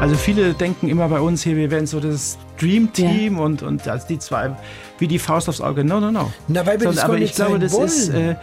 Also 0.00 0.14
viele 0.16 0.54
denken 0.54 0.88
immer 0.88 1.10
bei 1.10 1.20
uns 1.20 1.42
hier, 1.42 1.56
wir 1.56 1.70
wären 1.70 1.86
so 1.86 2.00
das 2.00 2.38
Dream 2.60 2.92
Team 2.92 3.36
ja. 3.36 3.42
und, 3.42 3.62
und 3.62 3.86
als 3.88 4.06
die 4.06 4.18
zwei 4.18 4.54
wie 5.00 5.08
die 5.08 5.18
Faust 5.18 5.48
aufs 5.48 5.60
Auge. 5.60 5.84
No, 5.84 5.98
no, 5.98 6.10
no. 6.10 6.32
Na, 6.48 6.66
weil 6.66 6.78
wir 6.78 6.92
Sondern, 6.92 6.94
das 6.94 7.04
aber 7.04 7.18
ich 7.18 7.34
glaube, 7.34 7.58
das 7.58 7.72
wollen. 7.72 7.86
ist, 7.86 8.08
äh, 8.10 8.36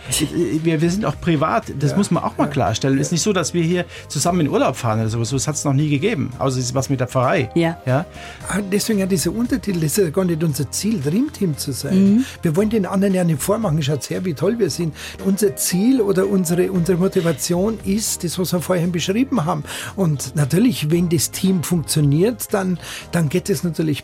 wir, 0.63 0.81
wir 0.81 0.90
sind 0.90 1.05
auch 1.05 1.20
privat, 1.21 1.65
das 1.79 1.92
ja. 1.92 1.97
muss 1.97 2.12
man 2.12 2.24
auch 2.24 2.38
mal 2.38 2.47
klarstellen. 2.47 2.97
Es 2.97 3.08
ist 3.08 3.12
nicht 3.12 3.22
so, 3.22 3.31
dass 3.31 3.53
wir 3.53 3.63
hier 3.63 3.85
zusammen 4.08 4.42
in 4.42 4.49
Urlaub 4.49 4.76
fahren 4.76 4.99
oder 4.99 5.10
sowas. 5.10 5.29
Das 5.29 5.47
hat 5.47 5.56
es 5.56 5.63
noch 5.63 5.74
nie 5.74 5.90
gegeben. 5.90 6.31
Außer 6.40 6.58
es 6.58 6.65
ist 6.65 6.76
was 6.76 6.90
mit 6.90 6.99
der 6.99 7.08
Pfarrei. 7.08 7.49
Ja. 7.53 7.78
ja? 7.85 8.06
Ah, 8.49 8.60
deswegen 8.72 8.99
ja 8.99 9.06
dieser 9.06 9.31
Untertitel, 9.31 9.79
das 9.79 9.97
ist 9.97 9.97
ja 9.97 10.10
gar 10.10 10.26
nicht 10.26 10.44
unser 10.44 10.70
Ziel, 10.72 10.99
Dreamteam 10.99 11.58
zu 11.58 11.72
sein. 11.72 12.15
Mhm. 12.15 12.26
Wir 12.42 12.56
wollen 12.56 12.70
den 12.70 12.86
anderen 12.86 13.13
ja 13.13 13.24
nicht 13.24 13.42
vormachen. 13.42 13.81
Schaut 13.84 14.10
her, 14.10 14.26
wie 14.26 14.34
toll 14.34 14.58
wir 14.58 14.70
sind. 14.70 14.96
Unser 15.26 15.56
Ziel 15.56 16.02
oder 16.02 16.27
unsere, 16.27 16.72
unsere 16.72 16.98
Motivation 16.98 17.77
ist 17.86 18.23
das, 18.23 18.40
was 18.40 18.54
wir 18.54 18.62
vorhin 18.62 18.91
beschrieben 18.91 19.45
haben. 19.45 19.63
Und 19.95 20.36
natürlich, 20.36 20.90
wenn 20.90 21.09
das 21.09 21.31
Team 21.31 21.62
funktioniert, 21.63 22.54
dann, 22.54 22.80
dann 23.12 23.30
geht 23.30 23.49
es 23.49 23.63
natürlich 23.63 24.04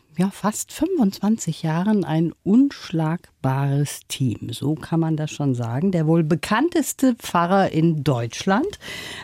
ja, 0.17 0.29
fast 0.29 0.71
25 0.71 1.63
Jahren 1.63 2.03
ein 2.03 2.33
unschlagbares 2.43 4.01
Team. 4.07 4.49
So 4.51 4.75
kann 4.75 4.99
man 4.99 5.17
das 5.17 5.31
schon 5.31 5.55
sagen. 5.55 5.91
Der 5.91 6.07
wohl 6.07 6.23
bekannteste 6.23 7.15
Pfarrer 7.15 7.71
in 7.71 8.03
Deutschland, 8.03 8.79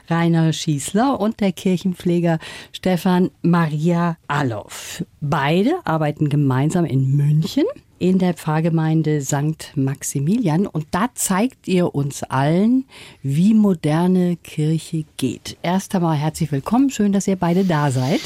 Rainer 0.10 0.54
Schießler, 0.54 1.20
und 1.20 1.40
der 1.40 1.52
Kirchenpfleger 1.52 2.40
Stefan 2.72 3.32
Maria 3.42 4.18
Alloff. 4.28 5.04
Beide 5.22 5.76
arbeiten 5.84 6.30
gemeinsam 6.30 6.86
in 6.86 7.16
München 7.16 7.66
in 8.00 8.20
der 8.20 8.34
Pfarrgemeinde 8.34 9.22
St. 9.22 9.74
Maximilian. 9.76 10.68
Und 10.68 10.88
da 10.92 11.10
zeigt 11.16 11.68
ihr 11.68 11.96
uns 11.96 12.24
allen, 12.24 12.86
wie 13.24 13.54
moderne 13.54 14.38
Kirche 14.38 15.06
geht. 15.18 15.58
Erst 15.64 15.96
einmal 15.96 16.16
herzlich 16.16 16.52
willkommen. 16.52 16.90
Schön, 16.90 17.12
dass 17.12 17.28
ihr 17.28 17.38
beide 17.38 17.66
da 17.66 17.92
seid. 17.92 18.22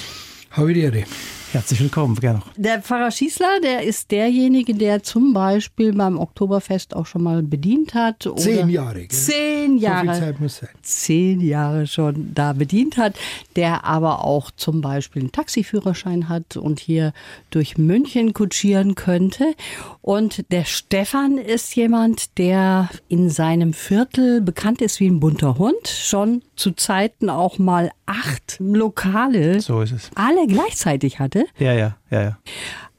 Habe 0.51 0.73
die 0.73 0.81
Ehre. 0.81 1.05
Herzlich 1.51 1.81
willkommen, 1.81 2.15
gerne. 2.15 2.41
Der 2.55 2.81
Pfarrer 2.81 3.11
Schießler, 3.11 3.59
der 3.61 3.83
ist 3.83 4.09
derjenige, 4.11 4.73
der 4.73 5.03
zum 5.03 5.33
Beispiel 5.33 5.91
beim 5.91 6.17
Oktoberfest 6.17 6.95
auch 6.95 7.05
schon 7.05 7.23
mal 7.23 7.43
bedient 7.43 7.93
hat. 7.93 8.25
Zehn 8.37 8.69
Jahre. 8.69 8.99
Gell? 8.99 9.09
Zehn 9.09 9.77
Jahre. 9.77 10.05
So 10.05 10.13
viel 10.13 10.21
Zeit 10.21 10.39
muss 10.39 10.57
sein. 10.59 10.69
Zehn 10.81 11.41
Jahre 11.41 11.87
schon 11.87 12.33
da 12.33 12.53
bedient 12.53 12.95
hat, 12.95 13.15
der 13.57 13.83
aber 13.83 14.23
auch 14.23 14.49
zum 14.51 14.79
Beispiel 14.79 15.23
einen 15.23 15.33
Taxiführerschein 15.33 16.29
hat 16.29 16.55
und 16.55 16.79
hier 16.79 17.11
durch 17.49 17.77
München 17.77 18.31
kutschieren 18.31 18.95
könnte. 18.95 19.53
Und 20.01 20.45
der 20.53 20.63
Stefan 20.63 21.37
ist 21.37 21.75
jemand, 21.75 22.37
der 22.37 22.89
in 23.09 23.29
seinem 23.29 23.73
Viertel 23.73 24.39
bekannt 24.39 24.81
ist 24.81 25.01
wie 25.01 25.09
ein 25.09 25.19
bunter 25.19 25.57
Hund, 25.57 25.89
schon 25.89 26.43
zu 26.55 26.71
Zeiten 26.71 27.29
auch 27.29 27.59
mal 27.59 27.91
acht 28.11 28.57
Lokale. 28.59 29.61
So 29.61 29.81
ist 29.81 29.91
es. 29.91 30.09
Alle 30.15 30.45
gleichzeitig 30.47 31.19
hatte. 31.19 31.45
Ja, 31.57 31.73
ja, 31.73 31.97
ja, 32.09 32.21
ja. 32.21 32.37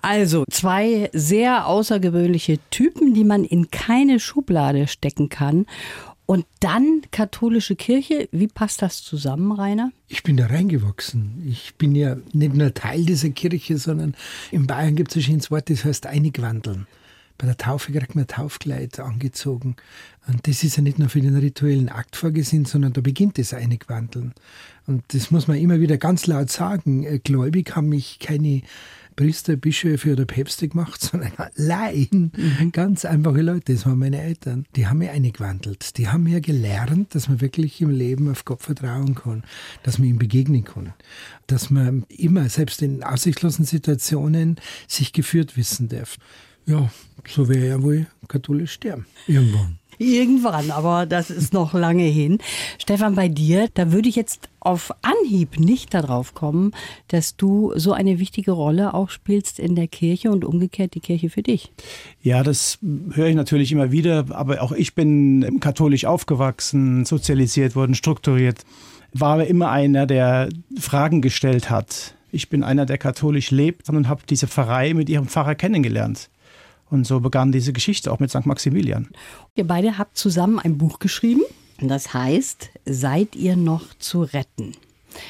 Also 0.00 0.44
zwei 0.50 1.10
sehr 1.12 1.66
außergewöhnliche 1.66 2.58
Typen, 2.70 3.14
die 3.14 3.24
man 3.24 3.44
in 3.44 3.70
keine 3.70 4.18
Schublade 4.18 4.88
stecken 4.88 5.28
kann. 5.28 5.66
Und 6.24 6.46
dann 6.60 7.02
katholische 7.10 7.76
Kirche. 7.76 8.28
Wie 8.32 8.48
passt 8.48 8.80
das 8.80 9.02
zusammen, 9.02 9.52
Rainer? 9.52 9.92
Ich 10.08 10.22
bin 10.22 10.36
da 10.36 10.46
reingewachsen. 10.46 11.44
Ich 11.46 11.74
bin 11.74 11.94
ja 11.94 12.16
nicht 12.32 12.54
nur 12.54 12.72
Teil 12.72 13.04
dieser 13.04 13.28
Kirche, 13.30 13.76
sondern 13.76 14.14
in 14.50 14.66
Bayern 14.66 14.96
gibt 14.96 15.10
es 15.10 15.16
ein 15.18 15.22
schönes 15.22 15.50
Wort, 15.50 15.68
das 15.68 15.84
heißt 15.84 16.06
einigwandeln. 16.06 16.86
Bei 17.38 17.46
der 17.46 17.56
Taufe 17.56 17.92
kriegt 17.92 18.14
man 18.14 18.24
ein 18.24 18.28
Taufkleid 18.28 19.00
angezogen. 19.00 19.76
Und 20.28 20.46
das 20.46 20.62
ist 20.62 20.76
ja 20.76 20.82
nicht 20.82 20.98
nur 20.98 21.08
für 21.08 21.20
den 21.20 21.36
rituellen 21.36 21.88
Akt 21.88 22.16
vorgesehen, 22.16 22.64
sondern 22.64 22.92
da 22.92 23.00
beginnt 23.00 23.38
das 23.38 23.54
Einigwandeln. 23.54 24.32
Und 24.86 25.02
das 25.08 25.30
muss 25.30 25.48
man 25.48 25.56
immer 25.58 25.80
wieder 25.80 25.96
ganz 25.96 26.26
laut 26.26 26.50
sagen. 26.50 27.04
Äh, 27.04 27.18
gläubig 27.18 27.74
haben 27.74 27.88
mich 27.88 28.18
keine 28.18 28.62
Priester, 29.16 29.56
Bischöfe 29.56 30.12
oder 30.12 30.24
Päpste 30.24 30.68
gemacht, 30.68 31.00
sondern 31.10 31.32
Laien. 31.56 32.32
Mhm. 32.36 32.72
Ganz 32.72 33.04
einfache 33.04 33.42
Leute. 33.42 33.72
Das 33.72 33.86
waren 33.86 33.98
meine 33.98 34.20
Eltern. 34.20 34.66
Die 34.76 34.86
haben 34.86 34.98
mir 34.98 35.12
eingewandelt. 35.12 35.98
Die 35.98 36.08
haben 36.08 36.24
mir 36.24 36.40
gelernt, 36.40 37.14
dass 37.14 37.28
man 37.28 37.40
wirklich 37.40 37.80
im 37.80 37.90
Leben 37.90 38.30
auf 38.30 38.44
Gott 38.44 38.62
vertrauen 38.62 39.14
kann, 39.14 39.44
dass 39.82 39.98
man 39.98 40.08
ihm 40.08 40.18
begegnen 40.18 40.64
kann, 40.64 40.94
dass 41.46 41.70
man 41.70 42.04
immer, 42.08 42.48
selbst 42.48 42.82
in 42.82 43.02
aussichtslosen 43.02 43.64
Situationen, 43.64 44.56
sich 44.88 45.12
geführt 45.12 45.56
wissen 45.56 45.88
darf. 45.88 46.18
Ja, 46.66 46.90
so 47.26 47.48
wäre 47.48 47.66
er 47.66 47.82
wohl 47.82 48.06
katholisch 48.28 48.72
sterben. 48.72 49.06
Irgendwann. 49.26 49.78
Irgendwann, 49.98 50.70
aber 50.70 51.06
das 51.06 51.30
ist 51.30 51.52
noch 51.52 51.74
lange 51.74 52.04
hin. 52.04 52.38
Stefan, 52.78 53.14
bei 53.14 53.28
dir, 53.28 53.68
da 53.74 53.92
würde 53.92 54.08
ich 54.08 54.16
jetzt 54.16 54.48
auf 54.58 54.92
Anhieb 55.02 55.60
nicht 55.60 55.94
darauf 55.94 56.34
kommen, 56.34 56.72
dass 57.08 57.36
du 57.36 57.72
so 57.76 57.92
eine 57.92 58.18
wichtige 58.18 58.52
Rolle 58.52 58.94
auch 58.94 59.10
spielst 59.10 59.58
in 59.58 59.76
der 59.76 59.86
Kirche 59.86 60.30
und 60.30 60.44
umgekehrt 60.44 60.94
die 60.94 61.00
Kirche 61.00 61.30
für 61.30 61.42
dich. 61.42 61.72
Ja, 62.22 62.42
das 62.42 62.78
höre 63.12 63.28
ich 63.28 63.36
natürlich 63.36 63.70
immer 63.70 63.92
wieder, 63.92 64.26
aber 64.30 64.62
auch 64.62 64.72
ich 64.72 64.94
bin 64.94 65.60
katholisch 65.60 66.04
aufgewachsen, 66.04 67.04
sozialisiert 67.04 67.76
worden, 67.76 67.94
strukturiert, 67.94 68.64
war 69.12 69.34
aber 69.34 69.46
immer 69.46 69.70
einer, 69.70 70.06
der 70.06 70.48
Fragen 70.78 71.20
gestellt 71.20 71.70
hat. 71.70 72.14
Ich 72.32 72.48
bin 72.48 72.64
einer, 72.64 72.86
der 72.86 72.98
katholisch 72.98 73.50
lebt 73.50 73.88
und 73.90 74.08
habe 74.08 74.22
diese 74.28 74.48
Pfarrei 74.48 74.94
mit 74.94 75.10
ihrem 75.10 75.28
Pfarrer 75.28 75.54
kennengelernt. 75.54 76.30
Und 76.92 77.06
so 77.06 77.20
begann 77.20 77.52
diese 77.52 77.72
Geschichte 77.72 78.12
auch 78.12 78.20
mit 78.20 78.28
St. 78.28 78.44
Maximilian. 78.44 79.08
Ihr 79.54 79.66
beide 79.66 79.96
habt 79.96 80.18
zusammen 80.18 80.58
ein 80.58 80.76
Buch 80.76 80.98
geschrieben. 80.98 81.40
Das 81.80 82.12
heißt, 82.12 82.68
seid 82.84 83.34
ihr 83.34 83.56
noch 83.56 83.94
zu 83.98 84.22
retten? 84.22 84.72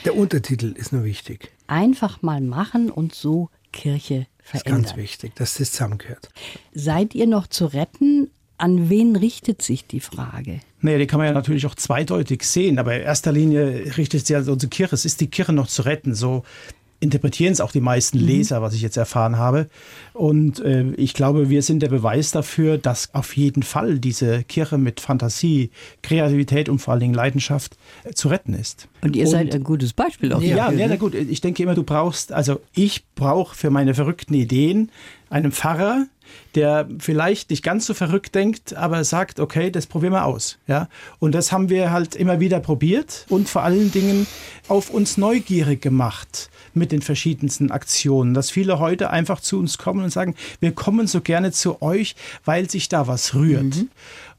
Der 0.05 0.17
Untertitel 0.17 0.75
ist 0.77 0.93
nur 0.93 1.05
wichtig. 1.05 1.53
Einfach 1.69 2.21
mal 2.21 2.41
machen 2.41 2.91
und 2.91 3.15
so 3.15 3.49
Kirche 3.71 4.27
verändern. 4.43 4.83
Das 4.83 4.91
ist 4.91 4.95
ganz 4.95 4.97
wichtig, 4.97 5.37
dass 5.37 5.55
das 5.55 5.71
zusammengehört. 5.71 6.31
Seid 6.75 7.15
ihr 7.15 7.29
noch 7.29 7.47
zu 7.47 7.67
retten? 7.67 8.29
An 8.59 8.91
wen 8.91 9.15
richtet 9.15 9.63
sich 9.63 9.87
die 9.87 10.01
Frage? 10.01 10.61
Naja, 10.81 10.99
die 10.99 11.07
kann 11.07 11.19
man 11.19 11.29
ja 11.29 11.33
natürlich 11.33 11.65
auch 11.67 11.77
zweideutig 11.77 12.43
sehen, 12.43 12.81
aber 12.81 12.97
in 12.97 13.03
erster 13.03 13.31
Linie 13.31 13.97
richtet 13.97 14.27
sich 14.27 14.35
ja 14.35 14.39
unsere 14.39 14.69
Kirche. 14.69 14.97
Es 14.97 15.05
ist 15.05 15.21
die 15.21 15.29
Kirche 15.29 15.53
noch 15.53 15.69
zu 15.69 15.83
retten. 15.83 16.15
So 16.15 16.43
interpretieren 17.03 17.53
es 17.53 17.61
auch 17.61 17.73
die 17.73 17.81
meisten 17.81 18.21
mhm. 18.21 18.27
Leser, 18.27 18.63
was 18.63 18.75
ich 18.75 18.81
jetzt 18.81 18.97
erfahren 18.97 19.37
habe. 19.37 19.69
Und 20.13 20.61
äh, 20.61 20.93
ich 20.93 21.15
glaube, 21.15 21.51
wir 21.51 21.63
sind 21.63 21.81
der 21.81 21.89
Beweis 21.89 22.31
dafür, 22.31 22.79
dass 22.79 23.13
auf 23.13 23.37
jeden 23.37 23.65
Fall 23.65 23.99
diese 23.99 24.45
Kirche 24.45 24.79
mit 24.79 25.01
Fantasie, 25.01 25.71
Kreativität 26.03 26.69
und 26.69 26.79
vor 26.79 26.93
allen 26.93 27.01
Dingen 27.01 27.15
Leidenschaft 27.15 27.77
äh, 28.05 28.13
zu 28.13 28.29
retten 28.29 28.55
ist. 28.55 28.89
Und 29.03 29.17
ihr 29.17 29.25
und, 29.25 29.31
seid 29.31 29.55
ein 29.55 29.65
gutes 29.65 29.93
Beispiel 29.93 30.33
auch. 30.33 30.41
Ja, 30.41 30.71
ja, 30.71 30.89
na 30.89 30.97
gut. 30.97 31.15
Ich 31.15 31.41
denke 31.41 31.65
immer, 31.65 31.75
du 31.75 31.83
brauchst, 31.83 32.33
also 32.33 32.61
ich 32.73 33.05
brauche 33.17 33.57
für 33.57 33.71
meine 33.71 33.95
verrückten 33.95 34.35
Ideen 34.35 34.91
einen 35.29 35.51
Pfarrer, 35.51 36.07
der 36.55 36.89
vielleicht 36.99 37.51
nicht 37.51 37.65
ganz 37.65 37.87
so 37.87 37.95
verrückt 37.95 38.35
denkt, 38.35 38.77
aber 38.77 39.03
sagt, 39.03 39.41
okay, 39.41 39.71
das 39.71 39.87
probieren 39.87 40.13
wir 40.13 40.25
aus. 40.25 40.59
Ja? 40.69 40.89
Und 41.19 41.35
das 41.35 41.51
haben 41.51 41.69
wir 41.69 41.91
halt 41.91 42.15
immer 42.15 42.39
wieder 42.39 42.61
probiert 42.61 43.27
und 43.29 43.49
vor 43.49 43.63
allen 43.63 43.91
Dingen 43.91 44.27
auf 44.69 44.91
uns 44.91 45.17
neugierig 45.17 45.83
gemacht 45.83 46.51
mit 46.75 46.93
den 46.93 47.03
verschiedensten 47.03 47.71
Aktionen, 47.71 48.35
dass 48.35 48.51
viele 48.51 48.79
heute 48.79 49.11
einfach 49.11 49.41
zu 49.41 49.59
uns 49.59 49.79
kommen 49.79 50.05
und 50.05 50.11
sagen, 50.11 50.35
wir 50.61 50.73
kommen 50.73 51.07
so 51.07 51.21
gerne 51.21 51.53
zu 51.53 51.83
euch, 51.83 52.15
weil 52.45 52.71
sich 52.71 52.89
da 52.89 53.07
was 53.07 53.35
rührt. 53.35 53.77
Mhm. 53.77 53.89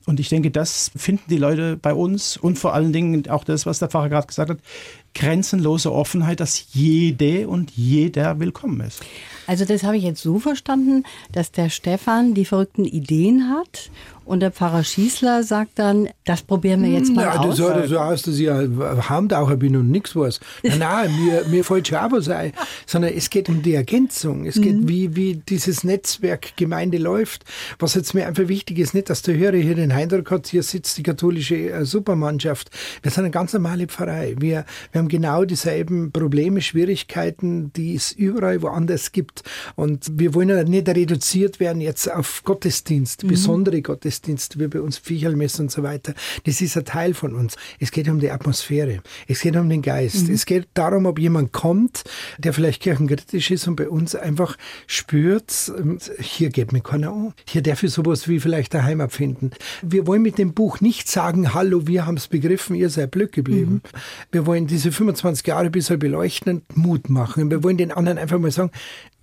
Und 0.06 0.20
ich 0.20 0.28
denke, 0.28 0.52
das 0.52 0.92
finden 0.98 1.24
die 1.30 1.38
Leute 1.38 1.78
bei 1.78 1.94
uns 1.94 2.36
und 2.36 2.60
vor 2.60 2.74
allen 2.74 2.92
Dingen 2.92 3.30
auch 3.30 3.46
das, 3.46 3.66
was 3.66 3.80
der 3.80 3.88
Pfarrer 3.88 4.10
gerade 4.10 4.28
gesagt 4.28 4.50
hat, 4.50 4.60
grenzenlose 5.16 5.94
Offenheit, 5.94 6.42
dass 6.42 6.74
jede 6.74 7.48
und 7.48 7.72
jeder 7.72 8.40
willkommen 8.40 8.82
ist. 8.82 9.02
Also 9.48 9.64
das 9.64 9.84
habe 9.84 9.96
ich 9.96 10.04
jetzt 10.04 10.22
so 10.22 10.40
verstanden, 10.40 11.04
dass 11.32 11.52
der 11.52 11.70
Stefan 11.70 12.34
die 12.34 12.44
verrückten 12.44 12.84
Ideen 12.84 13.50
hat 13.50 13.92
und 14.26 14.40
der 14.40 14.52
Pfarrer 14.52 14.84
Schießler 14.84 15.44
sagt 15.44 15.80
dann, 15.80 16.10
das 16.24 16.42
probieren 16.42 16.82
wir 16.84 16.90
jetzt 16.90 17.14
mal 17.14 17.24
ja, 17.24 17.40
aus. 17.40 17.60
Hat 17.60 17.88
so 17.88 17.98
aus, 18.00 18.22
dass 18.22 18.40
ich 18.40 18.50
ein 18.50 19.10
Heimtaucher 19.10 19.58
bin 19.58 19.76
und 19.76 19.92
nichts 19.92 20.16
weiß. 20.16 20.40
Nein, 20.64 20.80
nein, 20.80 21.16
mir, 21.16 21.46
mir 21.50 21.64
fällt 21.66 21.90
schon 21.90 21.98
auch 21.98 22.12
was 22.12 22.30
ein. 22.30 22.54
Sondern 22.86 23.14
es 23.14 23.30
geht 23.30 23.50
um 23.50 23.62
die 23.62 23.74
Ergänzung. 23.74 24.46
Es 24.46 24.56
geht, 24.56 24.78
mhm. 24.78 24.88
wie, 24.88 25.16
wie 25.16 25.36
dieses 25.36 25.84
Netzwerk 25.84 26.56
Gemeinde 26.56 26.98
läuft. 26.98 27.44
Was 27.80 27.96
jetzt 27.96 28.14
mir 28.14 28.26
einfach 28.26 28.48
wichtig 28.48 28.80
ist, 28.80 28.94
nicht, 28.94 29.10
dass 29.10 29.24
der 29.24 29.36
Hörer 29.36 29.58
hier 29.58 29.76
den 29.76 29.92
Eindruck 29.92 30.32
hat, 30.32 30.48
hier 30.48 30.64
sitzt 30.64 30.98
die 30.98 31.04
katholische 31.04 31.56
äh, 31.56 31.86
Supermannschaft. 31.86 32.72
Wir 33.02 33.12
sind 33.12 33.26
eine 33.26 33.32
ganz 33.32 33.52
normale 33.52 33.88
Pfarrei. 33.88 34.36
Wir, 34.40 34.66
wir 34.92 35.00
haben 35.00 35.10
genau 35.10 35.44
dieselben 35.44 36.12
Probleme, 36.14 36.62
Schwierigkeiten, 36.62 37.74
die 37.74 37.96
es 37.96 38.14
überall 38.14 38.62
woanders 38.62 39.12
gibt. 39.12 39.44
Und 39.76 40.12
wir 40.14 40.34
wollen 40.34 40.50
ja 40.50 40.64
nicht 40.64 40.88
reduziert 40.88 41.60
werden 41.60 41.82
jetzt 41.82 42.10
auf 42.10 42.44
Gottesdienst, 42.46 43.24
mhm. 43.24 43.28
besondere 43.28 43.82
Gottesdienste 43.82 44.13
wie 44.22 44.68
bei 44.68 44.82
uns 44.82 44.98
Pfichelmess 44.98 45.60
und 45.60 45.72
so 45.72 45.84
weiter. 45.84 46.14
Das 46.46 46.62
ist 46.62 46.78
ein 46.78 46.86
Teil 46.86 47.14
von 47.14 47.36
uns. 47.36 47.56
Es 47.80 47.92
geht 47.92 48.08
um 48.10 48.20
die 48.20 48.32
Atmosphäre. 48.32 49.02
Es 49.28 49.42
geht 49.42 49.56
um 49.56 49.70
den 49.70 49.82
Geist. 49.82 50.28
Mhm. 50.28 50.34
Es 50.34 50.46
geht 50.46 50.68
darum, 50.74 51.06
ob 51.06 51.20
jemand 51.20 51.52
kommt, 51.52 52.04
der 52.38 52.54
vielleicht 52.54 52.82
kirchenkritisch 52.82 53.52
ist 53.52 53.68
und 53.68 53.76
bei 53.76 53.90
uns 53.90 54.16
einfach 54.16 54.58
spürt, 54.88 55.72
ähm, 55.78 55.98
hier 56.20 56.50
geht 56.50 56.72
mir 56.72 56.82
keiner 56.82 57.12
an. 57.12 57.34
Hier 57.48 57.62
darf 57.62 57.84
ich 57.84 57.92
sowas 57.92 58.28
wie 58.28 58.40
vielleicht 58.40 58.76
eine 58.76 58.84
Heimat 58.84 59.12
finden. 59.12 59.52
Wir 59.82 60.08
wollen 60.08 60.22
mit 60.22 60.38
dem 60.38 60.54
Buch 60.54 60.82
nicht 60.82 61.10
sagen, 61.10 61.54
hallo, 61.54 61.88
wir 61.88 62.06
haben 62.06 62.18
es 62.18 62.28
begriffen, 62.28 62.76
ihr 62.76 62.90
seid 62.90 63.12
Glück 63.12 63.32
geblieben. 63.32 63.82
Mhm. 63.84 64.00
Wir 64.32 64.46
wollen 64.46 64.68
diese 64.68 64.92
25 64.92 65.46
Jahre 65.48 65.66
ein 65.66 65.72
bisschen 65.72 66.00
beleuchten 66.00 66.54
und 66.54 66.78
Mut 66.78 67.10
machen. 67.10 67.50
Wir 67.50 67.64
wollen 67.64 67.78
den 67.78 67.92
anderen 67.92 68.18
einfach 68.18 68.40
mal 68.40 68.52
sagen, 68.52 68.72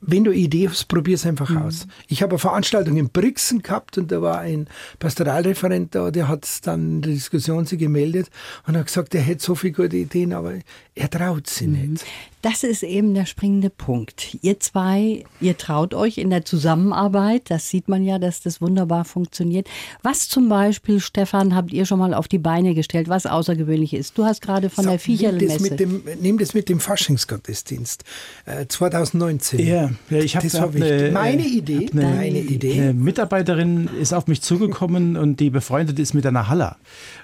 wenn 0.01 0.25
du 0.25 0.33
Idee 0.33 0.69
hast, 0.69 0.89
probier 0.89 1.15
es 1.15 1.27
einfach 1.27 1.51
mhm. 1.51 1.59
aus. 1.59 1.87
Ich 2.09 2.23
habe 2.23 2.33
eine 2.33 2.39
Veranstaltung 2.39 2.97
in 2.97 3.11
Brixen 3.11 3.63
gehabt 3.63 3.99
und 3.99 4.11
da 4.11 4.23
war 4.23 4.39
ein 4.39 4.69
Pastoralreferent 4.99 5.95
da, 5.95 6.11
der 6.11 6.29
hat 6.29 6.47
dann 6.67 6.97
in 6.97 7.03
der 7.03 7.13
Diskussion 7.13 7.67
sich 7.67 7.79
gemeldet 7.79 8.31
und 8.67 8.77
hat 8.77 8.87
gesagt, 8.87 9.15
er 9.15 9.21
hätte 9.21 9.45
so 9.45 9.55
viele 9.55 9.73
gute 9.73 9.97
Ideen, 9.97 10.33
aber 10.33 10.55
er 10.95 11.11
traut 11.11 11.49
sie 11.49 11.67
mhm. 11.67 11.93
nicht. 11.93 12.05
Das 12.43 12.65
ist 12.65 12.83
eben 12.83 13.13
der 13.13 13.27
springende 13.27 13.69
Punkt. 13.69 14.39
Ihr 14.41 14.59
zwei, 14.61 15.25
ihr 15.43 15.59
traut 15.59 15.93
euch 15.93 16.17
in 16.17 16.31
der 16.31 16.45
Zusammenarbeit. 16.45 17.51
Das 17.51 17.69
sieht 17.69 17.87
man 17.87 18.03
ja, 18.03 18.19
dass 18.19 18.41
das 18.41 18.63
wunderbar 18.63 19.05
funktioniert. 19.05 19.69
Was 20.03 20.29
zum 20.29 20.49
Beispiel, 20.49 21.01
Stefan, 21.01 21.55
habt 21.55 21.71
ihr 21.71 21.85
schon 21.85 21.99
mal 21.99 22.15
auf 22.15 22.29
die 22.29 22.39
Beine 22.39 22.75
gestellt, 22.75 23.11
was 23.11 23.27
außergewöhnlich 23.27 23.93
ist? 23.93 24.17
Du 24.17 24.25
hast 24.25 24.41
gerade 24.41 24.71
von 24.71 24.85
Sag, 24.85 24.93
der 24.93 25.01
Viecherlmesse. 25.01 25.77
Nimm 26.21 26.39
das 26.39 26.55
mit 26.55 26.71
dem 26.71 26.81
Faschingsgottesdienst 26.81 28.05
äh, 28.47 28.67
2019. 28.67 29.67
Ja, 29.67 29.91
ich 30.09 30.35
habe 30.35 30.49
hab 30.49 30.75
eine, 30.75 31.11
meine 31.13 31.47
Idee. 31.47 31.91
Eine, 31.93 32.03
meine 32.03 32.39
Idee. 32.41 32.81
Eine 32.81 32.95
Mitarbeiterin 32.95 33.91
ist 34.01 34.15
auf 34.15 34.29
mich 34.29 34.41
zugekommen 34.41 35.17
und 35.19 35.41
die 35.41 35.51
befreundet 35.51 35.99
ist 35.99 36.15
mit 36.15 36.25
einer 36.25 36.49
Haller. 36.49 36.79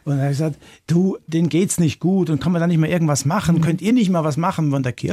Und 0.04 0.18
er 0.18 0.24
hat 0.24 0.30
gesagt, 0.30 0.56
du, 0.86 1.16
denen 1.26 1.48
geht's 1.48 1.80
nicht 1.80 2.00
gut 2.00 2.28
und 2.28 2.38
kann 2.38 2.52
man 2.52 2.60
da 2.60 2.66
nicht 2.66 2.78
mal 2.78 2.90
irgendwas 2.90 3.24
machen? 3.24 3.56
Mhm. 3.56 3.60
Könnt 3.62 3.80
ihr 3.80 3.94
nicht 3.94 4.10
mal 4.10 4.22
was 4.22 4.36
machen 4.36 4.70
von 4.70 4.82
der 4.82 4.92
Kirche? 4.92 5.05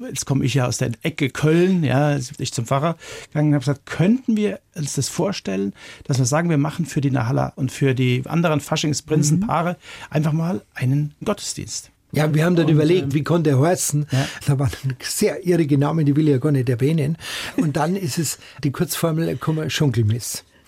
Jetzt 0.00 0.26
komme 0.26 0.44
ich 0.44 0.54
ja 0.54 0.66
aus 0.66 0.78
der 0.78 0.92
Ecke 1.02 1.30
Köln, 1.30 1.84
ja, 1.84 2.16
ich 2.16 2.52
zum 2.52 2.66
Pfarrer 2.66 2.96
gegangen 3.28 3.48
und 3.48 3.54
habe 3.54 3.64
gesagt, 3.64 3.86
könnten 3.86 4.36
wir 4.36 4.60
uns 4.74 4.94
das 4.94 5.08
vorstellen, 5.08 5.74
dass 6.04 6.18
wir 6.18 6.26
sagen, 6.26 6.50
wir 6.50 6.58
machen 6.58 6.86
für 6.86 7.00
die 7.00 7.10
Nahalla 7.10 7.52
und 7.56 7.72
für 7.72 7.94
die 7.94 8.22
anderen 8.26 8.60
Faschingsprinzenpaare 8.60 9.72
mhm. 9.72 9.76
einfach 10.10 10.32
mal 10.32 10.62
einen 10.74 11.14
Gottesdienst. 11.24 11.90
Ja, 12.12 12.32
wir 12.32 12.44
haben 12.44 12.56
dann 12.56 12.66
und, 12.66 12.72
überlegt, 12.72 13.02
ähm, 13.02 13.14
wie 13.14 13.22
konnte 13.22 13.50
er 13.50 13.60
heißen. 13.60 14.06
Ja. 14.10 14.26
Da 14.46 14.58
waren 14.58 14.70
sehr 15.00 15.46
irrige 15.46 15.76
Namen, 15.76 16.06
die 16.06 16.16
will 16.16 16.26
ich 16.26 16.32
ja 16.32 16.38
gar 16.38 16.52
nicht 16.52 16.68
erwähnen. 16.68 17.18
Und 17.56 17.76
dann 17.76 17.96
ist 17.96 18.18
es 18.18 18.38
die 18.64 18.72
Kurzformel, 18.72 19.36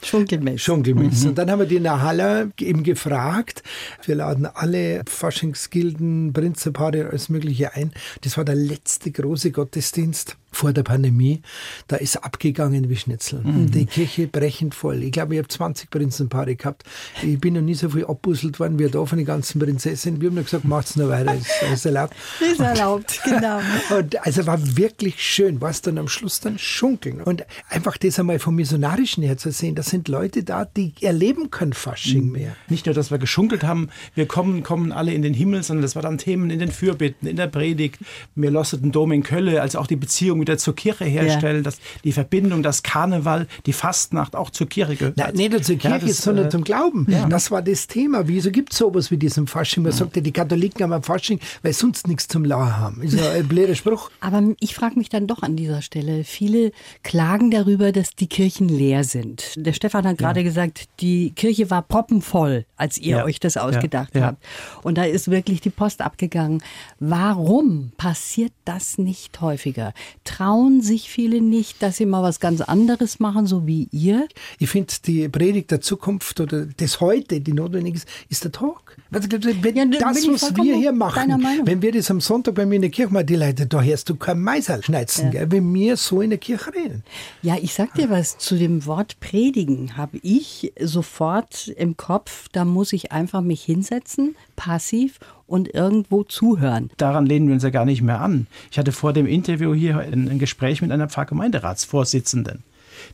Schunkelmess. 0.02 0.62
Schunkelmess. 0.62 1.22
Mhm. 1.22 1.28
Und 1.30 1.38
dann 1.38 1.50
haben 1.50 1.58
wir 1.60 1.66
die 1.66 1.76
in 1.76 1.82
der 1.82 2.02
Halle 2.02 2.52
eben 2.58 2.82
gefragt. 2.82 3.62
Wir 4.04 4.16
laden 4.16 4.46
alle 4.46 5.02
Faschingsgilden, 5.06 6.32
Prinzipate, 6.32 7.08
alles 7.08 7.28
Mögliche 7.28 7.74
ein. 7.74 7.92
Das 8.22 8.36
war 8.36 8.44
der 8.44 8.54
letzte 8.54 9.10
große 9.10 9.50
Gottesdienst 9.50 10.36
vor 10.50 10.72
der 10.72 10.82
Pandemie, 10.82 11.42
da 11.88 11.96
ist 11.96 12.16
abgegangen 12.16 12.88
wie 12.88 12.96
Schnitzel. 12.96 13.40
Mhm. 13.42 13.70
Die 13.70 13.86
Kirche 13.86 14.26
brechend 14.26 14.74
voll. 14.74 15.02
Ich 15.02 15.12
glaube, 15.12 15.34
ich 15.34 15.38
habe 15.38 15.48
20 15.48 15.90
Prinzenpaare 15.90 16.56
gehabt. 16.56 16.84
Ich 17.22 17.38
bin 17.40 17.54
noch 17.54 17.60
nie 17.60 17.74
so 17.74 17.90
viel 17.90 18.04
abbusselt 18.04 18.58
worden 18.58 18.78
wie 18.78 18.88
da 18.88 19.04
von 19.04 19.18
den 19.18 19.26
ganzen 19.26 19.60
Prinzessinnen. 19.60 20.20
Wir 20.20 20.28
haben 20.28 20.34
nur 20.34 20.44
gesagt, 20.44 20.64
macht's 20.64 20.96
noch 20.96 21.08
weiter, 21.08 21.34
ist, 21.34 21.50
ist 21.72 21.86
erlaubt. 21.86 22.14
Ist 22.40 22.60
erlaubt, 22.60 23.20
genau. 23.24 23.60
Und 23.96 24.26
also 24.26 24.46
war 24.46 24.76
wirklich 24.76 25.22
schön, 25.22 25.60
was 25.60 25.82
dann 25.82 25.98
am 25.98 26.08
Schluss 26.08 26.40
dann 26.40 26.58
schunkeln. 26.58 27.20
Und 27.20 27.44
einfach 27.68 27.96
das 27.96 28.18
einmal 28.18 28.38
vom 28.38 28.56
Missionarischen 28.56 29.22
her 29.22 29.36
zu 29.36 29.52
sehen, 29.52 29.74
das 29.74 29.86
sind 29.86 30.08
Leute 30.08 30.42
da, 30.42 30.64
die 30.64 30.94
erleben 31.00 31.50
können 31.50 31.72
Fasching 31.72 32.26
mhm. 32.26 32.32
mehr. 32.32 32.56
Nicht 32.68 32.86
nur, 32.86 32.94
dass 32.94 33.10
wir 33.10 33.18
geschunkelt 33.18 33.62
haben, 33.62 33.90
wir 34.14 34.26
kommen, 34.26 34.62
kommen 34.62 34.92
alle 34.92 35.12
in 35.12 35.22
den 35.22 35.34
Himmel, 35.34 35.62
sondern 35.62 35.82
das 35.82 35.94
war 35.94 36.02
dann 36.02 36.18
Themen 36.18 36.50
in 36.50 36.58
den 36.58 36.70
Fürbitten, 36.70 37.26
in 37.28 37.36
der 37.36 37.46
Predigt. 37.46 37.98
Wir 38.34 38.50
losseten 38.50 38.92
Dom 38.92 39.12
in 39.12 39.22
Kölle, 39.22 39.62
also 39.62 39.78
auch 39.78 39.86
die 39.86 39.96
Beziehung 39.96 40.39
wieder 40.40 40.58
zur 40.58 40.74
Kirche 40.74 41.04
herstellen, 41.04 41.58
ja. 41.58 41.62
dass 41.62 41.78
die 42.04 42.12
Verbindung, 42.12 42.62
das 42.62 42.82
Karneval, 42.82 43.46
die 43.66 43.72
Fastnacht 43.72 44.36
auch 44.36 44.50
zur 44.50 44.68
Kirche 44.68 44.96
gehört. 44.96 45.16
Nein, 45.16 45.34
nicht 45.34 45.52
nur 45.52 45.62
zur 45.62 45.76
Kirche, 45.76 45.98
ja, 45.98 46.06
das, 46.06 46.18
sondern 46.18 46.46
äh, 46.46 46.50
zum 46.50 46.64
Glauben. 46.64 47.06
Ja. 47.08 47.26
Das 47.28 47.50
war 47.50 47.62
das 47.62 47.86
Thema. 47.86 48.28
Wieso 48.28 48.50
gibt 48.50 48.72
es 48.72 48.78
sowas 48.78 49.10
wie 49.10 49.16
diesen 49.16 49.46
Fasching? 49.46 49.82
Man 49.82 49.92
sagt 49.92 50.16
ja, 50.16 50.22
die 50.22 50.32
Katholiken 50.32 50.82
haben 50.82 50.92
ein 50.92 51.02
Fasching, 51.02 51.40
weil 51.62 51.72
sonst 51.72 52.08
nichts 52.08 52.28
zum 52.28 52.44
Lachen 52.44 52.78
haben. 52.78 53.02
Ist 53.02 53.14
ja 53.14 53.30
ein 53.30 53.46
blöder 53.46 53.74
Spruch. 53.74 54.10
Aber 54.20 54.42
ich 54.60 54.74
frage 54.74 54.98
mich 54.98 55.08
dann 55.08 55.26
doch 55.26 55.42
an 55.42 55.56
dieser 55.56 55.82
Stelle. 55.82 56.24
Viele 56.24 56.72
klagen 57.02 57.50
darüber, 57.50 57.92
dass 57.92 58.14
die 58.14 58.26
Kirchen 58.26 58.68
leer 58.68 59.04
sind. 59.04 59.54
Der 59.56 59.72
Stefan 59.72 60.06
hat 60.06 60.18
gerade 60.18 60.44
gesagt, 60.44 60.88
die 61.00 61.30
Kirche 61.30 61.70
war 61.70 61.82
poppenvoll, 61.82 62.64
als 62.76 62.98
ihr 62.98 63.24
euch 63.24 63.40
das 63.40 63.56
ausgedacht 63.56 64.14
habt. 64.14 64.42
Und 64.82 64.98
da 64.98 65.04
ist 65.04 65.30
wirklich 65.30 65.60
die 65.60 65.70
Post 65.70 66.00
abgegangen. 66.00 66.62
Warum 66.98 67.92
passiert 67.96 68.52
das 68.64 68.98
nicht 68.98 69.40
häufiger? 69.40 69.92
Trauen 70.30 70.80
sich 70.80 71.10
viele 71.10 71.40
nicht, 71.40 71.82
dass 71.82 71.96
sie 71.96 72.06
mal 72.06 72.22
was 72.22 72.38
ganz 72.40 72.60
anderes 72.60 73.18
machen, 73.18 73.46
so 73.46 73.66
wie 73.66 73.88
ihr? 73.90 74.28
Ich 74.58 74.70
finde, 74.70 74.92
die 75.04 75.28
Predigt 75.28 75.70
der 75.70 75.80
Zukunft 75.80 76.38
oder 76.40 76.66
des 76.66 77.00
Heute, 77.00 77.40
die 77.40 77.52
notwendig 77.52 77.96
ist, 77.96 78.08
ist 78.28 78.44
der 78.44 78.52
Talk. 78.52 78.96
Wenn 79.10 79.76
ja, 79.76 79.84
das, 79.86 80.26
was 80.28 80.54
wir 80.54 80.76
hier 80.76 80.92
machen, 80.92 81.44
wenn 81.64 81.82
wir 81.82 81.92
das 81.92 82.10
am 82.10 82.20
Sonntag 82.20 82.54
bei 82.54 82.64
mir 82.64 82.76
in 82.76 82.82
der 82.82 82.90
Kirche 82.90 83.12
machen, 83.12 83.26
die 83.26 83.36
Leute, 83.36 83.66
da 83.66 83.82
hörst 83.82 84.08
du 84.08 84.14
kein 84.14 84.40
Meiser 84.40 84.80
schneizen, 84.82 85.32
ja. 85.32 85.50
wenn 85.50 85.72
wir 85.74 85.96
so 85.96 86.20
in 86.20 86.30
der 86.30 86.38
Kirche 86.38 86.72
reden. 86.74 87.02
Ja, 87.42 87.56
ich 87.60 87.74
sag 87.74 87.94
dir 87.94 88.08
was, 88.08 88.38
zu 88.38 88.56
dem 88.56 88.86
Wort 88.86 89.18
predigen 89.20 89.96
habe 89.96 90.18
ich 90.22 90.72
sofort 90.80 91.68
im 91.68 91.96
Kopf, 91.96 92.48
da 92.52 92.64
muss 92.64 92.92
ich 92.92 93.10
einfach 93.10 93.40
mich 93.40 93.62
hinsetzen, 93.62 94.36
passiv 94.54 95.18
und 95.50 95.74
irgendwo 95.74 96.22
zuhören. 96.22 96.90
Daran 96.96 97.26
lehnen 97.26 97.48
wir 97.48 97.54
uns 97.54 97.64
ja 97.64 97.70
gar 97.70 97.84
nicht 97.84 98.02
mehr 98.02 98.20
an. 98.20 98.46
Ich 98.70 98.78
hatte 98.78 98.92
vor 98.92 99.12
dem 99.12 99.26
Interview 99.26 99.74
hier 99.74 99.98
ein, 99.98 100.38
Gespräch 100.38 100.80
mit 100.80 100.92
einer 100.92 101.08
Pfarrgemeinderatsvorsitzenden 101.08 102.62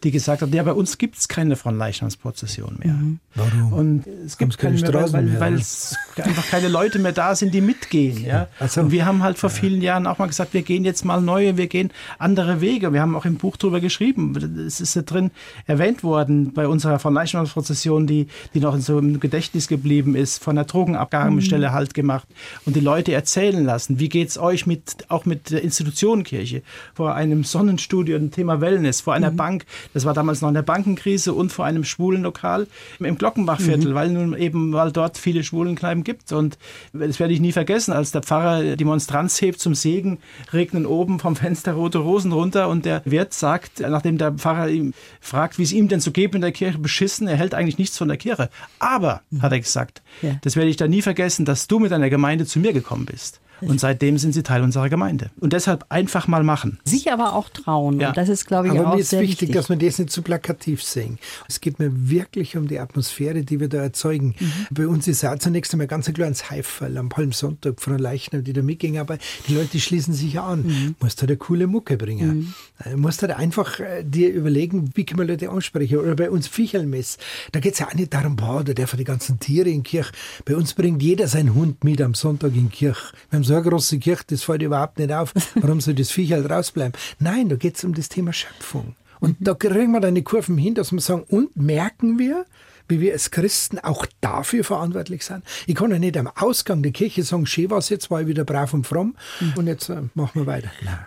die 0.04 0.10
gesagt 0.10 0.42
hat, 0.42 0.52
ja, 0.52 0.62
bei 0.62 0.72
uns 0.72 0.98
gibt 0.98 1.16
es 1.16 1.28
keine 1.28 1.56
Fronleichnamsprozession 1.56 2.78
mehr. 2.82 2.94
Mhm. 2.94 3.20
Warum? 3.34 3.72
Und 3.72 4.06
es 4.06 4.38
gibt 4.38 4.58
keine, 4.58 4.76
keine 4.76 4.86
Straßen 4.88 5.12
weil, 5.14 5.24
mehr, 5.24 5.40
weil 5.40 5.54
es 5.54 5.96
einfach 6.16 6.46
keine 6.48 6.68
Leute 6.68 6.98
mehr 6.98 7.12
da 7.12 7.34
sind, 7.34 7.52
die 7.54 7.60
mitgehen. 7.60 8.24
Ja? 8.24 8.48
So. 8.66 8.82
Und 8.82 8.90
wir 8.90 9.06
haben 9.06 9.22
halt 9.22 9.38
vor 9.38 9.50
vielen 9.50 9.82
Jahren 9.82 10.06
auch 10.06 10.18
mal 10.18 10.26
gesagt, 10.26 10.54
wir 10.54 10.62
gehen 10.62 10.84
jetzt 10.84 11.04
mal 11.04 11.20
neue, 11.20 11.56
wir 11.56 11.66
gehen 11.66 11.92
andere 12.18 12.60
Wege. 12.60 12.92
Wir 12.92 13.00
haben 13.00 13.14
auch 13.14 13.24
im 13.24 13.36
Buch 13.36 13.56
darüber 13.56 13.80
geschrieben. 13.80 14.36
Es 14.66 14.80
ist 14.80 14.96
da 14.96 15.02
drin 15.02 15.30
erwähnt 15.66 16.02
worden 16.02 16.52
bei 16.52 16.66
unserer 16.66 16.98
Fronleichnamsprozession, 16.98 18.06
die, 18.06 18.28
die 18.54 18.60
noch 18.60 18.74
in 18.74 18.80
so 18.80 18.98
einem 18.98 19.20
Gedächtnis 19.20 19.68
geblieben 19.68 20.14
ist, 20.14 20.42
von 20.42 20.56
der 20.56 20.64
Drogenabgabestelle 20.64 21.68
mhm. 21.68 21.72
halt 21.72 21.94
gemacht 21.94 22.28
und 22.64 22.76
die 22.76 22.80
Leute 22.80 23.12
erzählen 23.12 23.64
lassen, 23.64 23.98
wie 23.98 24.08
geht 24.08 24.28
es 24.28 24.38
euch 24.38 24.66
mit, 24.66 24.96
auch 25.08 25.24
mit 25.24 25.50
der 25.50 25.62
Institutionenkirche, 25.62 26.62
vor 26.94 27.14
einem 27.14 27.44
Sonnenstudio, 27.44 28.16
ein 28.16 28.30
Thema 28.30 28.60
Wellness, 28.60 29.00
vor 29.00 29.14
einer 29.14 29.30
mhm. 29.30 29.36
Bank, 29.36 29.66
das 29.94 30.04
war 30.04 30.14
damals 30.14 30.40
noch 30.40 30.48
in 30.48 30.54
der 30.54 30.62
Bankenkrise 30.62 31.32
und 31.32 31.52
vor 31.52 31.64
einem 31.64 31.84
schwulen 31.84 32.22
Lokal 32.22 32.66
im 32.98 33.18
Glockenbachviertel, 33.18 33.90
mhm. 33.90 33.94
weil 33.94 34.10
nun 34.10 34.36
eben, 34.36 34.72
weil 34.72 34.92
dort 34.92 35.18
viele 35.18 35.42
Schwulenkneipen 35.42 36.04
gibt. 36.04 36.32
Und 36.32 36.58
das 36.92 37.20
werde 37.20 37.34
ich 37.34 37.40
nie 37.40 37.52
vergessen, 37.52 37.92
als 37.92 38.12
der 38.12 38.22
Pfarrer 38.22 38.76
die 38.76 38.84
Monstranz 38.84 39.40
hebt 39.40 39.60
zum 39.60 39.74
Segen, 39.74 40.18
regnen 40.52 40.86
oben 40.86 41.18
vom 41.18 41.36
Fenster 41.36 41.72
rote 41.72 41.98
Rosen 41.98 42.32
runter 42.32 42.68
und 42.68 42.84
der 42.84 43.02
Wirt 43.04 43.32
sagt, 43.32 43.80
nachdem 43.80 44.18
der 44.18 44.32
Pfarrer 44.32 44.68
ihm 44.68 44.94
fragt, 45.20 45.58
wie 45.58 45.62
es 45.62 45.72
ihm 45.72 45.88
denn 45.88 46.00
so 46.00 46.10
geht 46.10 46.34
in 46.34 46.40
der 46.40 46.52
Kirche, 46.52 46.78
beschissen, 46.78 47.28
er 47.28 47.36
hält 47.36 47.54
eigentlich 47.54 47.78
nichts 47.78 47.96
von 47.96 48.08
der 48.08 48.16
Kirche. 48.16 48.50
Aber, 48.78 49.22
mhm. 49.30 49.42
hat 49.42 49.52
er 49.52 49.60
gesagt, 49.60 50.02
ja. 50.22 50.36
das 50.42 50.56
werde 50.56 50.70
ich 50.70 50.76
da 50.76 50.88
nie 50.88 51.02
vergessen, 51.02 51.44
dass 51.44 51.66
du 51.66 51.78
mit 51.78 51.92
deiner 51.92 52.10
Gemeinde 52.10 52.46
zu 52.46 52.58
mir 52.58 52.72
gekommen 52.72 53.06
bist. 53.06 53.40
Und 53.60 53.80
seitdem 53.80 54.18
sind 54.18 54.32
sie 54.32 54.42
Teil 54.42 54.62
unserer 54.62 54.88
Gemeinde. 54.88 55.30
Und 55.40 55.52
deshalb 55.52 55.86
einfach 55.88 56.28
mal 56.28 56.42
machen. 56.42 56.78
Sich 56.84 57.10
aber 57.12 57.34
auch 57.34 57.48
trauen. 57.48 58.00
Ja. 58.00 58.08
Und 58.08 58.16
das 58.16 58.28
ist, 58.28 58.46
glaube 58.46 58.68
ich, 58.68 58.74
aber 58.74 58.90
auch 58.90 58.94
mir 58.94 59.00
ist 59.00 59.10
sehr 59.10 59.20
wichtig, 59.20 59.42
wichtig, 59.42 59.54
dass 59.54 59.68
man 59.68 59.78
das 59.78 59.98
nicht 59.98 60.10
zu 60.10 60.22
plakativ 60.22 60.82
sehen. 60.82 61.18
Es 61.48 61.60
geht 61.60 61.78
mir 61.78 61.90
wirklich 62.10 62.56
um 62.56 62.68
die 62.68 62.78
Atmosphäre, 62.78 63.42
die 63.42 63.60
wir 63.60 63.68
da 63.68 63.78
erzeugen. 63.78 64.34
Mhm. 64.38 64.52
Bei 64.70 64.86
uns 64.86 65.08
ist 65.08 65.24
auch 65.24 65.38
zunächst 65.38 65.72
einmal 65.72 65.86
ganz 65.86 66.12
klar 66.12 66.28
ein 66.28 66.34
Heifel 66.34 66.96
am 66.98 67.08
Palmsonntag 67.08 67.80
von 67.80 67.98
Leichen, 67.98 68.44
die 68.44 68.52
da 68.52 68.62
mitgehen. 68.62 68.98
Aber 68.98 69.18
die 69.48 69.54
Leute 69.54 69.80
schließen 69.80 70.12
sich 70.12 70.38
an. 70.38 70.62
Mhm. 70.62 70.94
Musst 71.00 71.20
halt 71.22 71.30
eine 71.30 71.38
coole 71.38 71.66
Mucke 71.66 71.96
bringen. 71.96 72.28
Mhm. 72.38 72.54
Du 72.84 72.90
äh, 72.90 72.96
musst 72.96 73.22
halt 73.22 73.32
einfach 73.32 73.80
äh, 73.80 74.04
dir 74.04 74.32
überlegen, 74.32 74.90
wie 74.94 75.04
kann 75.04 75.16
man 75.16 75.28
Leute 75.28 75.48
ansprechen. 75.50 75.98
Oder 75.98 76.14
bei 76.14 76.30
uns 76.30 76.46
Fichelmess. 76.46 77.18
Da 77.52 77.60
geht 77.60 77.74
es 77.74 77.78
ja 77.78 77.88
auch 77.88 77.94
nicht 77.94 78.12
darum, 78.12 78.36
boah, 78.36 78.62
da 78.62 78.74
darf 78.74 78.94
die 78.96 79.04
ganzen 79.04 79.40
Tiere 79.40 79.68
in 79.68 79.82
die 79.82 79.90
Kirche. 79.90 80.12
Bei 80.44 80.56
uns 80.56 80.74
bringt 80.74 81.02
jeder 81.02 81.28
seinen 81.28 81.54
Hund 81.54 81.84
mit 81.84 82.00
am 82.00 82.14
Sonntag 82.14 82.54
in 82.54 82.68
die 82.68 82.76
Kirche. 82.76 83.12
Wir 83.30 83.38
haben 83.38 83.44
so 83.46 83.54
eine 83.54 83.62
große 83.62 83.98
Kirche, 83.98 84.24
das 84.28 84.42
fällt 84.42 84.62
überhaupt 84.62 84.98
nicht 84.98 85.12
auf. 85.12 85.32
Warum 85.54 85.80
soll 85.80 85.94
das 85.94 86.10
Viech 86.10 86.32
halt 86.32 86.50
rausbleiben? 86.50 86.92
Nein, 87.18 87.48
da 87.48 87.56
geht 87.56 87.76
es 87.76 87.84
um 87.84 87.94
das 87.94 88.08
Thema 88.08 88.32
Schöpfung. 88.32 88.94
Und 89.20 89.40
mhm. 89.40 89.44
da 89.44 89.54
kriegen 89.54 89.92
wir 89.92 90.00
dann 90.00 90.14
die 90.14 90.22
Kurven 90.22 90.58
hin, 90.58 90.74
dass 90.74 90.92
wir 90.92 91.00
sagen, 91.00 91.24
und 91.28 91.56
merken 91.56 92.18
wir, 92.18 92.44
wie 92.88 93.00
wir 93.00 93.12
als 93.12 93.30
Christen 93.30 93.78
auch 93.78 94.06
dafür 94.20 94.64
verantwortlich 94.64 95.24
sind. 95.24 95.42
Ich 95.66 95.74
kann 95.74 95.90
ja 95.90 95.98
nicht 95.98 96.16
am 96.16 96.28
Ausgang 96.28 96.82
der 96.82 96.92
Kirche 96.92 97.22
sagen, 97.22 97.46
schön 97.46 97.70
was 97.70 97.88
jetzt, 97.88 98.10
war 98.10 98.20
ich 98.20 98.26
wieder 98.26 98.44
brav 98.44 98.74
und 98.74 98.86
fromm 98.86 99.16
mhm. 99.40 99.54
und 99.56 99.66
jetzt 99.66 99.88
äh, 99.88 100.02
machen 100.14 100.42
wir 100.42 100.46
weiter. 100.46 100.70
Nein. 100.84 100.98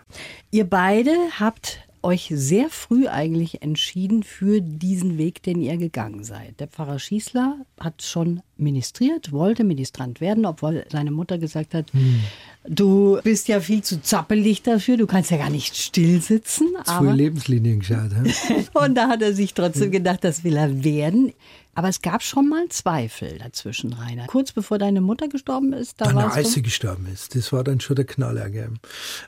Ihr 0.52 0.70
beide 0.70 1.12
habt 1.40 1.80
euch 2.02 2.32
sehr 2.34 2.70
früh 2.70 3.08
eigentlich 3.08 3.62
entschieden 3.62 4.24
für 4.24 4.62
diesen 4.62 5.18
Weg, 5.18 5.44
den 5.44 5.62
ihr 5.62 5.78
gegangen 5.78 6.24
seid. 6.24 6.60
Der 6.60 6.68
Pfarrer 6.68 7.00
Schießler 7.00 7.58
hat 7.80 8.02
schon 8.02 8.42
ministriert, 8.58 9.32
wollte 9.32 9.64
Ministrant 9.64 10.22
werden, 10.22 10.46
obwohl 10.46 10.86
seine 10.92 11.12
Mutter 11.12 11.38
gesagt 11.38 11.74
hat, 11.74 11.92
hm. 11.94 12.22
du 12.68 13.20
bist 13.24 13.48
ja 13.48 13.60
viel 13.60 13.82
zu 13.82 14.02
zappelig 14.02 14.64
dafür, 14.64 14.98
du 14.98 15.08
kannst 15.08 15.32
ja 15.32 15.38
gar 15.38 15.50
nicht 15.50 15.76
still 15.76 16.22
sitzen. 16.22 16.68
Zu 16.86 17.12
Lebenslinien 17.12 17.80
geschaut. 17.80 18.12
und 18.74 18.96
da 18.96 19.08
hat 19.08 19.22
er 19.22 19.34
sich 19.34 19.54
trotzdem 19.54 19.92
gedacht, 19.92 20.24
das 20.24 20.44
will 20.44 20.58
er 20.58 20.84
werden. 20.84 21.34
Aber 21.80 21.88
es 21.88 22.02
gab 22.02 22.22
schon 22.24 22.50
mal 22.50 22.68
Zweifel 22.68 23.38
dazwischen, 23.38 23.94
Rainer. 23.94 24.28
Kurz 24.28 24.52
bevor 24.52 24.80
deine 24.80 25.00
Mutter 25.00 25.30
gestorben 25.30 25.72
ist, 25.72 26.02
da 26.02 26.08
dann, 26.08 26.16
warst 26.18 26.36
als 26.36 26.52
sie 26.52 26.62
gestorben 26.62 27.08
ist, 27.08 27.36
das 27.36 27.54
war 27.54 27.64
dann 27.64 27.80
schon 27.80 27.96
der 27.96 28.04
Knaller. 28.04 28.50
Gell? 28.50 28.74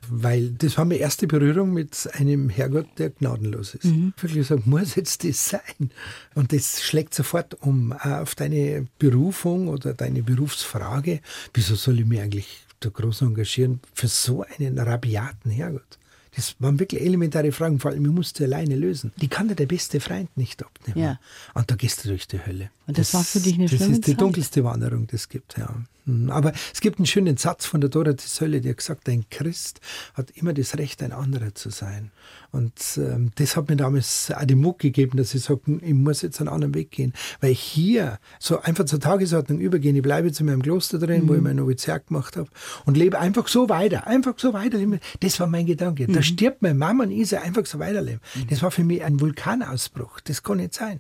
Weil 0.10 0.50
das 0.50 0.78
war 0.78 0.84
meine 0.84 1.00
erste 1.00 1.28
Berührung 1.28 1.72
mit 1.72 2.10
einem 2.12 2.50
Herrgott, 2.50 2.88
der 2.98 3.12
gnadenlos 3.12 3.74
ist. 3.76 3.86
Mhm. 3.86 4.12
Wirklich 4.18 4.40
gesagt, 4.50 4.68
muss 4.68 4.96
jetzt 4.96 5.24
das 5.24 5.48
sein? 5.48 5.92
Und 6.36 6.52
das 6.52 6.82
schlägt 6.82 7.14
sofort 7.14 7.54
um 7.62 7.94
auf 7.94 8.36
deine 8.36 8.86
Berufung 9.00 9.70
oder 9.70 9.94
deine 9.94 10.22
Berufsfrage. 10.22 11.22
Wieso 11.54 11.76
soll 11.76 12.02
ich 12.02 12.06
mich 12.06 12.20
eigentlich 12.20 12.66
da 12.82 12.90
groß 12.90 13.22
engagieren 13.22 13.80
für 13.94 14.10
so 14.10 14.44
einen 14.44 14.78
rabiaten 14.78 15.52
Herrgott? 15.52 16.01
Das 16.36 16.56
waren 16.60 16.80
wirklich 16.80 17.02
elementare 17.02 17.52
Fragen, 17.52 17.80
vor 17.80 17.92
allem, 17.92 18.06
ich 18.06 18.12
musste 18.12 18.46
alleine 18.46 18.76
lösen. 18.76 19.12
Die 19.18 19.28
kann 19.28 19.50
dir 19.50 19.56
der 19.56 19.66
beste 19.66 20.00
Freund 20.00 20.36
nicht 20.38 20.64
abnehmen. 20.64 20.98
Ja. 21.00 21.20
Und 21.54 21.70
da 21.70 21.76
gehst 21.76 22.04
du 22.06 22.10
durch 22.10 22.26
die 22.28 22.40
Hölle. 22.46 22.70
Und 22.88 22.98
das, 22.98 23.12
das 23.12 23.14
war 23.16 23.24
für 23.26 23.40
dich 23.42 23.56
eine 23.56 23.66
Das 23.68 23.82
ist 23.82 24.08
die 24.08 24.12
Zeit. 24.12 24.22
dunkelste 24.22 24.64
Wanderung, 24.64 25.08
die 25.08 25.16
es 25.16 25.28
gibt, 25.28 25.58
ja. 25.58 25.76
Mhm. 26.12 26.30
Aber 26.30 26.54
es 26.74 26.82
gibt 26.82 27.00
einen 27.00 27.06
schönen 27.06 27.38
Satz 27.38 27.66
von 27.66 27.82
der 27.82 27.90
Dorothee 27.90 28.28
Sölle, 28.28 28.62
die 28.62 28.70
hat 28.70 28.78
gesagt, 28.78 29.08
ein 29.10 29.26
Christ 29.30 29.80
hat 30.14 30.32
immer 30.32 30.54
das 30.54 30.78
Recht, 30.78 31.02
ein 31.04 31.12
anderer 31.12 31.56
zu 31.56 31.70
sein. 31.70 32.12
Und 32.52 32.74
ähm, 32.98 33.32
das 33.36 33.56
hat 33.56 33.70
mir 33.70 33.78
damals 33.78 34.32
auch 34.32 34.44
den 34.44 34.60
Mut 34.60 34.80
gegeben, 34.80 35.18
dass 35.18 35.34
ich 35.34 35.44
sage, 35.44 35.62
ich 35.82 35.94
muss 35.94 36.22
jetzt 36.22 36.40
einen 36.42 36.50
anderen 36.50 36.74
Weg 36.74 36.92
gehen. 36.92 37.14
Weil 37.40 37.52
ich 37.52 37.62
hier 37.62 38.20
so 38.40 38.60
einfach 38.60 38.86
zur 38.86 39.00
Tagesordnung 39.00 39.60
übergehen, 39.60 39.96
ich 39.96 40.02
bleibe 40.02 40.28
jetzt 40.28 40.40
in 40.42 40.48
meinem 40.48 40.62
Kloster 40.62 41.00
drin, 41.00 41.24
mhm. 41.24 41.30
wo 41.30 41.36
ich 41.36 41.42
mein 41.42 41.56
Noviziat 41.56 42.08
gemacht 42.08 42.36
habe 42.36 42.50
und 42.86 42.98
lebe 42.98 43.20
einfach 43.20 43.48
so 43.48 43.70
weiter, 43.70 44.06
einfach 44.06 44.34
so 44.38 44.54
weiter. 44.54 44.80
Das 45.22 45.40
war 45.40 45.48
mein 45.48 45.66
Gedanke. 45.66 46.08
Mhm. 46.08 46.14
Da 46.14 46.22
stirbt 46.22 46.62
meine 46.62 46.76
Mama 46.76 47.06
und 47.06 47.12
ich 47.12 47.30
soll 47.30 47.40
einfach 47.40 47.66
so 47.66 47.80
weiterleben. 47.80 48.20
Mhm. 48.36 48.48
Das 48.50 48.62
war 48.62 48.72
für 48.72 48.84
mich 48.84 49.04
ein 49.04 49.20
Vulkanausbruch. 49.20 50.20
Das 50.22 50.44
kann 50.44 50.58
nicht 50.58 50.74
sein. 50.74 51.00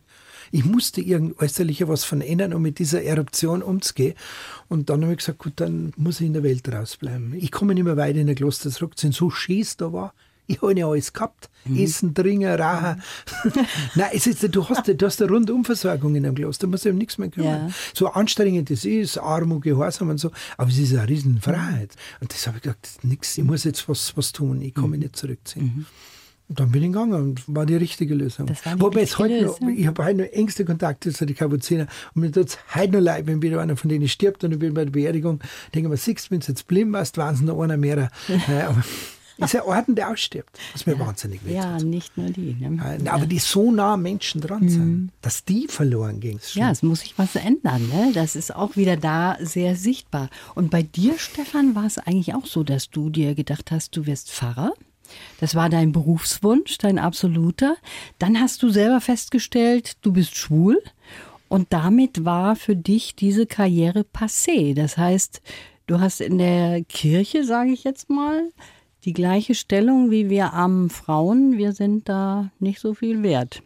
Ich 0.51 0.65
musste 0.65 1.01
irgend 1.01 1.39
äußerlicher 1.39 1.87
was 1.87 2.03
von 2.03 2.21
ändern, 2.21 2.53
um 2.53 2.61
mit 2.61 2.79
dieser 2.79 3.03
Eruption 3.03 3.61
umzugehen. 3.61 4.15
Und 4.67 4.89
dann 4.89 5.01
habe 5.03 5.13
ich 5.13 5.19
gesagt, 5.19 5.39
gut, 5.39 5.53
dann 5.57 5.93
muss 5.97 6.19
ich 6.19 6.27
in 6.27 6.33
der 6.33 6.43
Welt 6.43 6.67
rausbleiben. 6.71 7.33
Ich 7.37 7.51
komme 7.51 7.73
nicht 7.73 7.83
mehr 7.83 7.97
weiter 7.97 8.19
in 8.19 8.27
der 8.27 8.35
Kloster 8.35 8.69
zurück, 8.69 8.93
sind 8.97 9.13
so 9.13 9.29
schieß 9.29 9.77
da 9.77 9.93
war. 9.93 10.13
Ich 10.47 10.61
habe 10.61 10.77
ja 10.77 10.87
alles 10.87 11.13
gehabt. 11.13 11.49
Mhm. 11.63 11.77
Essen, 11.77 12.13
Trinken, 12.13 12.49
Rauchen. 12.49 13.01
Nein, 13.95 14.09
es 14.13 14.27
ist, 14.27 14.53
du, 14.53 14.67
hast, 14.67 14.87
du 14.87 15.05
hast 15.05 15.21
eine 15.21 15.31
Rundumversorgung 15.31 16.15
in 16.15 16.25
einem 16.25 16.35
Kloster, 16.35 16.67
da 16.67 16.71
musst 16.71 16.85
du 16.85 16.89
um 16.89 16.97
nichts 16.97 17.17
mehr 17.17 17.29
kümmern. 17.29 17.67
Ja. 17.67 17.73
So 17.93 18.07
anstrengend 18.07 18.69
das 18.69 18.83
ist, 18.83 19.17
arm 19.17 19.51
und 19.53 19.61
gehorsam 19.61 20.09
und 20.09 20.17
so, 20.17 20.31
aber 20.57 20.69
es 20.69 20.77
ist 20.77 20.93
eine 20.93 21.07
Riesenfreiheit. 21.07 21.95
Und 22.19 22.33
das 22.33 22.47
habe 22.47 22.57
ich 22.57 22.63
gesagt, 22.63 22.89
nichts, 23.03 23.37
ich 23.37 23.43
muss 23.43 23.63
jetzt 23.63 23.87
was, 23.87 24.17
was 24.17 24.33
tun, 24.33 24.61
ich 24.61 24.73
kann 24.73 24.89
mich 24.89 24.97
mhm. 24.97 25.03
nicht 25.03 25.15
zurückziehen. 25.15 25.65
Mhm. 25.65 25.85
Dann 26.55 26.71
bin 26.71 26.83
ich 26.83 26.89
gegangen 26.89 27.13
und 27.13 27.43
war 27.47 27.65
die 27.65 27.75
richtige 27.75 28.13
Lösung. 28.13 28.47
Das 28.47 28.65
war 28.65 28.75
die 28.75 28.81
Wobei 28.81 29.01
jetzt 29.01 29.17
heute 29.17 29.45
noch, 29.45 29.59
ich 29.61 29.87
habe 29.87 30.03
heute 30.05 30.21
noch 30.23 30.31
engste 30.31 30.65
Kontakte 30.65 31.11
zu 31.11 31.25
den 31.25 31.35
Kapuziner 31.35 31.87
und 32.13 32.21
mir 32.21 32.31
tut 32.31 32.49
es 32.49 32.57
heute 32.75 32.93
noch 32.93 32.99
leid, 33.01 33.27
wenn 33.27 33.41
wieder 33.41 33.61
einer 33.61 33.77
von 33.77 33.89
denen 33.89 34.07
stirbt 34.07 34.43
und 34.43 34.51
ich 34.51 34.59
bin 34.59 34.73
bei 34.73 34.85
der 34.85 34.91
Beerdigung, 34.91 35.39
denke 35.73 35.87
ich 35.87 35.91
mir, 35.91 35.97
siehst 35.97 36.27
du, 36.27 36.31
wenn 36.31 36.39
es 36.39 36.47
jetzt 36.47 36.67
blind 36.67 36.93
warst, 36.93 37.17
waren 37.17 37.35
es 37.35 37.41
noch 37.41 37.59
einer 37.61 37.77
mehr. 37.77 38.09
Äh, 38.27 38.61
aber 38.67 38.83
ist 39.45 39.55
ein 39.55 39.61
Orden, 39.61 39.95
der 39.95 40.09
ausstirbt, 40.09 40.59
was 40.73 40.85
mir 40.85 40.93
ja. 40.93 40.99
wahnsinnig 40.99 41.43
wehtut. 41.43 41.55
Ja, 41.55 41.77
nicht 41.79 42.15
nur 42.17 42.29
die. 42.29 42.55
Ne? 42.59 42.99
Äh, 43.03 43.07
aber 43.09 43.25
die 43.25 43.39
so 43.39 43.71
nah 43.71 43.97
Menschen 43.97 44.41
dran 44.41 44.69
sind, 44.69 44.85
mhm. 44.85 45.09
dass 45.21 45.45
die 45.45 45.67
verloren 45.67 46.19
gingen. 46.19 46.39
Ja, 46.53 46.71
es 46.71 46.83
muss 46.83 47.01
sich 47.01 47.17
was 47.17 47.35
ändern. 47.35 47.87
Ne? 47.89 48.11
Das 48.13 48.35
ist 48.35 48.55
auch 48.55 48.75
wieder 48.75 48.97
da 48.97 49.37
sehr 49.39 49.75
sichtbar. 49.75 50.29
Und 50.55 50.69
bei 50.69 50.83
dir, 50.83 51.17
Stefan, 51.17 51.75
war 51.75 51.85
es 51.85 51.97
eigentlich 51.97 52.35
auch 52.35 52.45
so, 52.45 52.63
dass 52.63 52.89
du 52.89 53.09
dir 53.09 53.35
gedacht 53.35 53.71
hast, 53.71 53.95
du 53.95 54.05
wirst 54.05 54.31
Pfarrer? 54.31 54.73
Das 55.39 55.55
war 55.55 55.69
dein 55.69 55.91
Berufswunsch, 55.91 56.77
dein 56.77 56.99
absoluter. 56.99 57.75
Dann 58.19 58.39
hast 58.39 58.61
du 58.63 58.69
selber 58.69 59.01
festgestellt, 59.01 59.97
du 60.01 60.13
bist 60.13 60.35
schwul. 60.35 60.81
Und 61.49 61.73
damit 61.73 62.23
war 62.23 62.55
für 62.55 62.75
dich 62.75 63.15
diese 63.15 63.45
Karriere 63.45 64.05
passé. 64.13 64.73
Das 64.73 64.97
heißt, 64.97 65.41
du 65.87 65.99
hast 65.99 66.21
in 66.21 66.37
der 66.37 66.83
Kirche, 66.85 67.43
sage 67.43 67.71
ich 67.71 67.83
jetzt 67.83 68.09
mal, 68.09 68.51
die 69.03 69.13
gleiche 69.13 69.55
Stellung 69.55 70.11
wie 70.11 70.29
wir 70.29 70.53
armen 70.53 70.89
Frauen. 70.89 71.57
Wir 71.57 71.73
sind 71.73 72.07
da 72.07 72.51
nicht 72.59 72.79
so 72.79 72.93
viel 72.93 73.23
wert. 73.23 73.63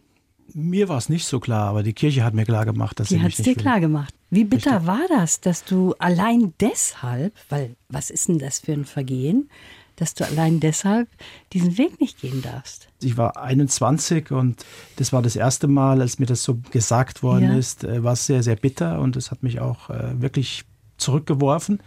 Mir 0.54 0.88
war 0.88 0.98
es 0.98 1.08
nicht 1.08 1.26
so 1.26 1.38
klar, 1.38 1.68
aber 1.68 1.82
die 1.82 1.92
Kirche 1.92 2.24
hat 2.24 2.32
mir 2.34 2.44
klar 2.44 2.64
gemacht, 2.64 2.98
dass 2.98 3.08
die 3.08 3.14
sie 3.14 3.20
mich 3.20 3.38
nicht 3.38 3.46
dir 3.46 3.56
will. 3.56 3.62
klar 3.62 3.80
gemacht. 3.80 4.14
Wie 4.30 4.44
bitter 4.44 4.80
Richtig. 4.80 4.86
war 4.86 5.06
das, 5.08 5.40
dass 5.40 5.64
du 5.64 5.94
allein 5.98 6.54
deshalb, 6.60 7.34
weil 7.48 7.76
was 7.88 8.10
ist 8.10 8.28
denn 8.28 8.38
das 8.38 8.60
für 8.60 8.72
ein 8.72 8.84
Vergehen, 8.84 9.50
dass 9.96 10.14
du 10.14 10.24
allein 10.24 10.60
deshalb 10.60 11.08
diesen 11.52 11.78
Weg 11.78 12.00
nicht 12.00 12.20
gehen 12.20 12.42
darfst. 12.42 12.88
Ich 13.02 13.16
war 13.16 13.36
21 13.36 14.30
und 14.30 14.64
das 14.96 15.12
war 15.12 15.22
das 15.22 15.36
erste 15.36 15.66
Mal, 15.68 16.00
als 16.00 16.18
mir 16.18 16.26
das 16.26 16.42
so 16.42 16.58
gesagt 16.70 17.22
worden 17.22 17.50
ja. 17.50 17.56
ist, 17.56 17.84
äh, 17.84 18.04
war 18.04 18.12
es 18.12 18.26
sehr, 18.26 18.42
sehr 18.42 18.56
bitter 18.56 19.00
und 19.00 19.16
es 19.16 19.30
hat 19.30 19.42
mich 19.42 19.60
auch 19.60 19.90
äh, 19.90 20.20
wirklich 20.20 20.64
zurückgeworfen. 20.98 21.80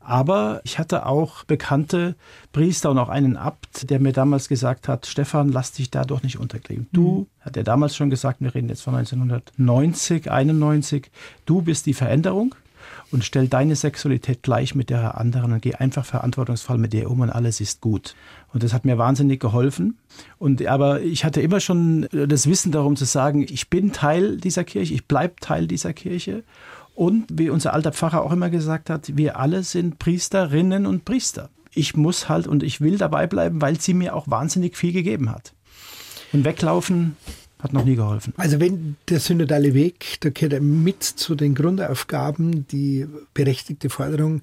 Aber 0.00 0.60
ich 0.64 0.78
hatte 0.78 1.06
auch 1.06 1.44
bekannte 1.44 2.14
Priester 2.52 2.90
und 2.90 2.98
auch 2.98 3.08
einen 3.08 3.36
Abt, 3.36 3.90
der 3.90 4.00
mir 4.00 4.12
damals 4.12 4.48
gesagt 4.48 4.88
hat, 4.88 5.06
Stefan, 5.06 5.48
lass 5.50 5.72
dich 5.72 5.90
dadurch 5.90 6.22
nicht 6.22 6.38
unterkriegen. 6.38 6.88
Du, 6.92 7.20
mhm. 7.20 7.26
hat 7.40 7.56
er 7.56 7.64
damals 7.64 7.96
schon 7.96 8.10
gesagt, 8.10 8.40
wir 8.40 8.54
reden 8.54 8.68
jetzt 8.68 8.82
von 8.82 8.94
1990, 8.94 10.30
91, 10.30 11.10
du 11.46 11.62
bist 11.62 11.86
die 11.86 11.94
Veränderung 11.94 12.54
und 13.14 13.24
stell 13.24 13.46
deine 13.46 13.76
Sexualität 13.76 14.42
gleich 14.42 14.74
mit 14.74 14.90
der 14.90 15.18
anderen 15.18 15.52
und 15.52 15.62
geh 15.62 15.76
einfach 15.76 16.04
verantwortungsvoll 16.04 16.78
mit 16.78 16.92
dir 16.92 17.08
um 17.08 17.20
und 17.20 17.30
alles 17.30 17.60
ist 17.60 17.80
gut. 17.80 18.16
Und 18.52 18.64
das 18.64 18.72
hat 18.72 18.84
mir 18.84 18.98
wahnsinnig 18.98 19.38
geholfen. 19.38 19.98
Und 20.38 20.66
aber 20.66 21.00
ich 21.00 21.24
hatte 21.24 21.40
immer 21.40 21.60
schon 21.60 22.08
das 22.10 22.48
Wissen 22.48 22.72
darum 22.72 22.96
zu 22.96 23.04
sagen, 23.04 23.46
ich 23.48 23.70
bin 23.70 23.92
Teil 23.92 24.38
dieser 24.38 24.64
Kirche, 24.64 24.94
ich 24.94 25.06
bleibe 25.06 25.36
Teil 25.36 25.68
dieser 25.68 25.92
Kirche. 25.92 26.42
Und 26.96 27.26
wie 27.32 27.50
unser 27.50 27.72
alter 27.72 27.92
Pfarrer 27.92 28.20
auch 28.22 28.32
immer 28.32 28.50
gesagt 28.50 28.90
hat, 28.90 29.16
wir 29.16 29.38
alle 29.38 29.62
sind 29.62 30.00
Priesterinnen 30.00 30.84
und 30.84 31.04
Priester. 31.04 31.50
Ich 31.72 31.96
muss 31.96 32.28
halt 32.28 32.48
und 32.48 32.64
ich 32.64 32.80
will 32.80 32.98
dabei 32.98 33.28
bleiben, 33.28 33.62
weil 33.62 33.80
sie 33.80 33.94
mir 33.94 34.16
auch 34.16 34.28
wahnsinnig 34.28 34.76
viel 34.76 34.92
gegeben 34.92 35.30
hat. 35.30 35.54
Und 36.32 36.44
weglaufen 36.44 37.16
hat 37.64 37.72
noch 37.72 37.84
nie 37.84 37.96
geholfen. 37.96 38.34
Also 38.36 38.60
wenn 38.60 38.96
der 39.08 39.18
synodale 39.18 39.74
Weg, 39.74 40.18
da 40.20 40.30
gehört 40.30 40.52
er 40.52 40.60
mit 40.60 41.02
zu 41.02 41.34
den 41.34 41.54
Grundaufgaben 41.54 42.68
die 42.68 43.06
berechtigte 43.32 43.90
Forderung 43.90 44.42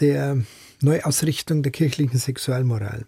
der 0.00 0.38
Neuausrichtung 0.80 1.62
der 1.62 1.72
kirchlichen 1.72 2.18
Sexualmoral. 2.18 3.06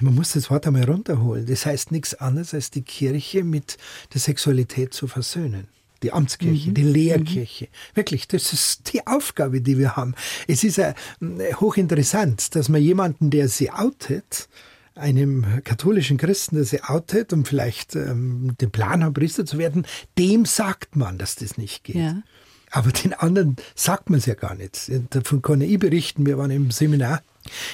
Man 0.00 0.14
muss 0.14 0.32
das 0.32 0.50
Wort 0.50 0.66
einmal 0.66 0.84
runterholen. 0.84 1.46
Das 1.46 1.64
heißt 1.64 1.92
nichts 1.92 2.14
anderes, 2.14 2.52
als 2.52 2.70
die 2.70 2.82
Kirche 2.82 3.44
mit 3.44 3.78
der 4.12 4.20
Sexualität 4.20 4.92
zu 4.92 5.06
versöhnen. 5.06 5.68
Die 6.02 6.12
Amtskirche, 6.12 6.70
mhm. 6.70 6.74
die 6.74 6.82
Lehrkirche. 6.82 7.64
Mhm. 7.64 7.96
Wirklich, 7.96 8.28
das 8.28 8.52
ist 8.52 8.92
die 8.92 9.06
Aufgabe, 9.06 9.60
die 9.62 9.78
wir 9.78 9.96
haben. 9.96 10.14
Es 10.46 10.62
ist 10.62 10.76
ja 10.76 10.90
äh, 10.90 11.54
hochinteressant, 11.54 12.54
dass 12.54 12.68
man 12.68 12.82
jemanden, 12.82 13.30
der 13.30 13.48
sie 13.48 13.70
outet, 13.70 14.48
einem 14.96 15.62
katholischen 15.64 16.16
Christen, 16.16 16.56
der 16.56 16.64
sich 16.64 16.84
outet 16.84 17.32
und 17.32 17.46
vielleicht 17.46 17.94
ähm, 17.94 18.56
den 18.60 18.70
Plan 18.70 19.04
hat, 19.04 19.14
Priester 19.14 19.46
zu 19.46 19.58
werden, 19.58 19.86
dem 20.18 20.44
sagt 20.44 20.96
man, 20.96 21.18
dass 21.18 21.36
das 21.36 21.58
nicht 21.58 21.84
geht. 21.84 21.96
Ja. 21.96 22.22
Aber 22.70 22.90
den 22.90 23.14
anderen 23.14 23.56
sagt 23.74 24.10
man 24.10 24.18
es 24.18 24.26
ja 24.26 24.34
gar 24.34 24.54
nicht. 24.54 24.90
Davon 25.10 25.40
kann 25.40 25.60
ich 25.60 25.78
berichten. 25.78 26.26
Wir 26.26 26.36
waren 26.36 26.50
im 26.50 26.70
Seminar 26.70 27.22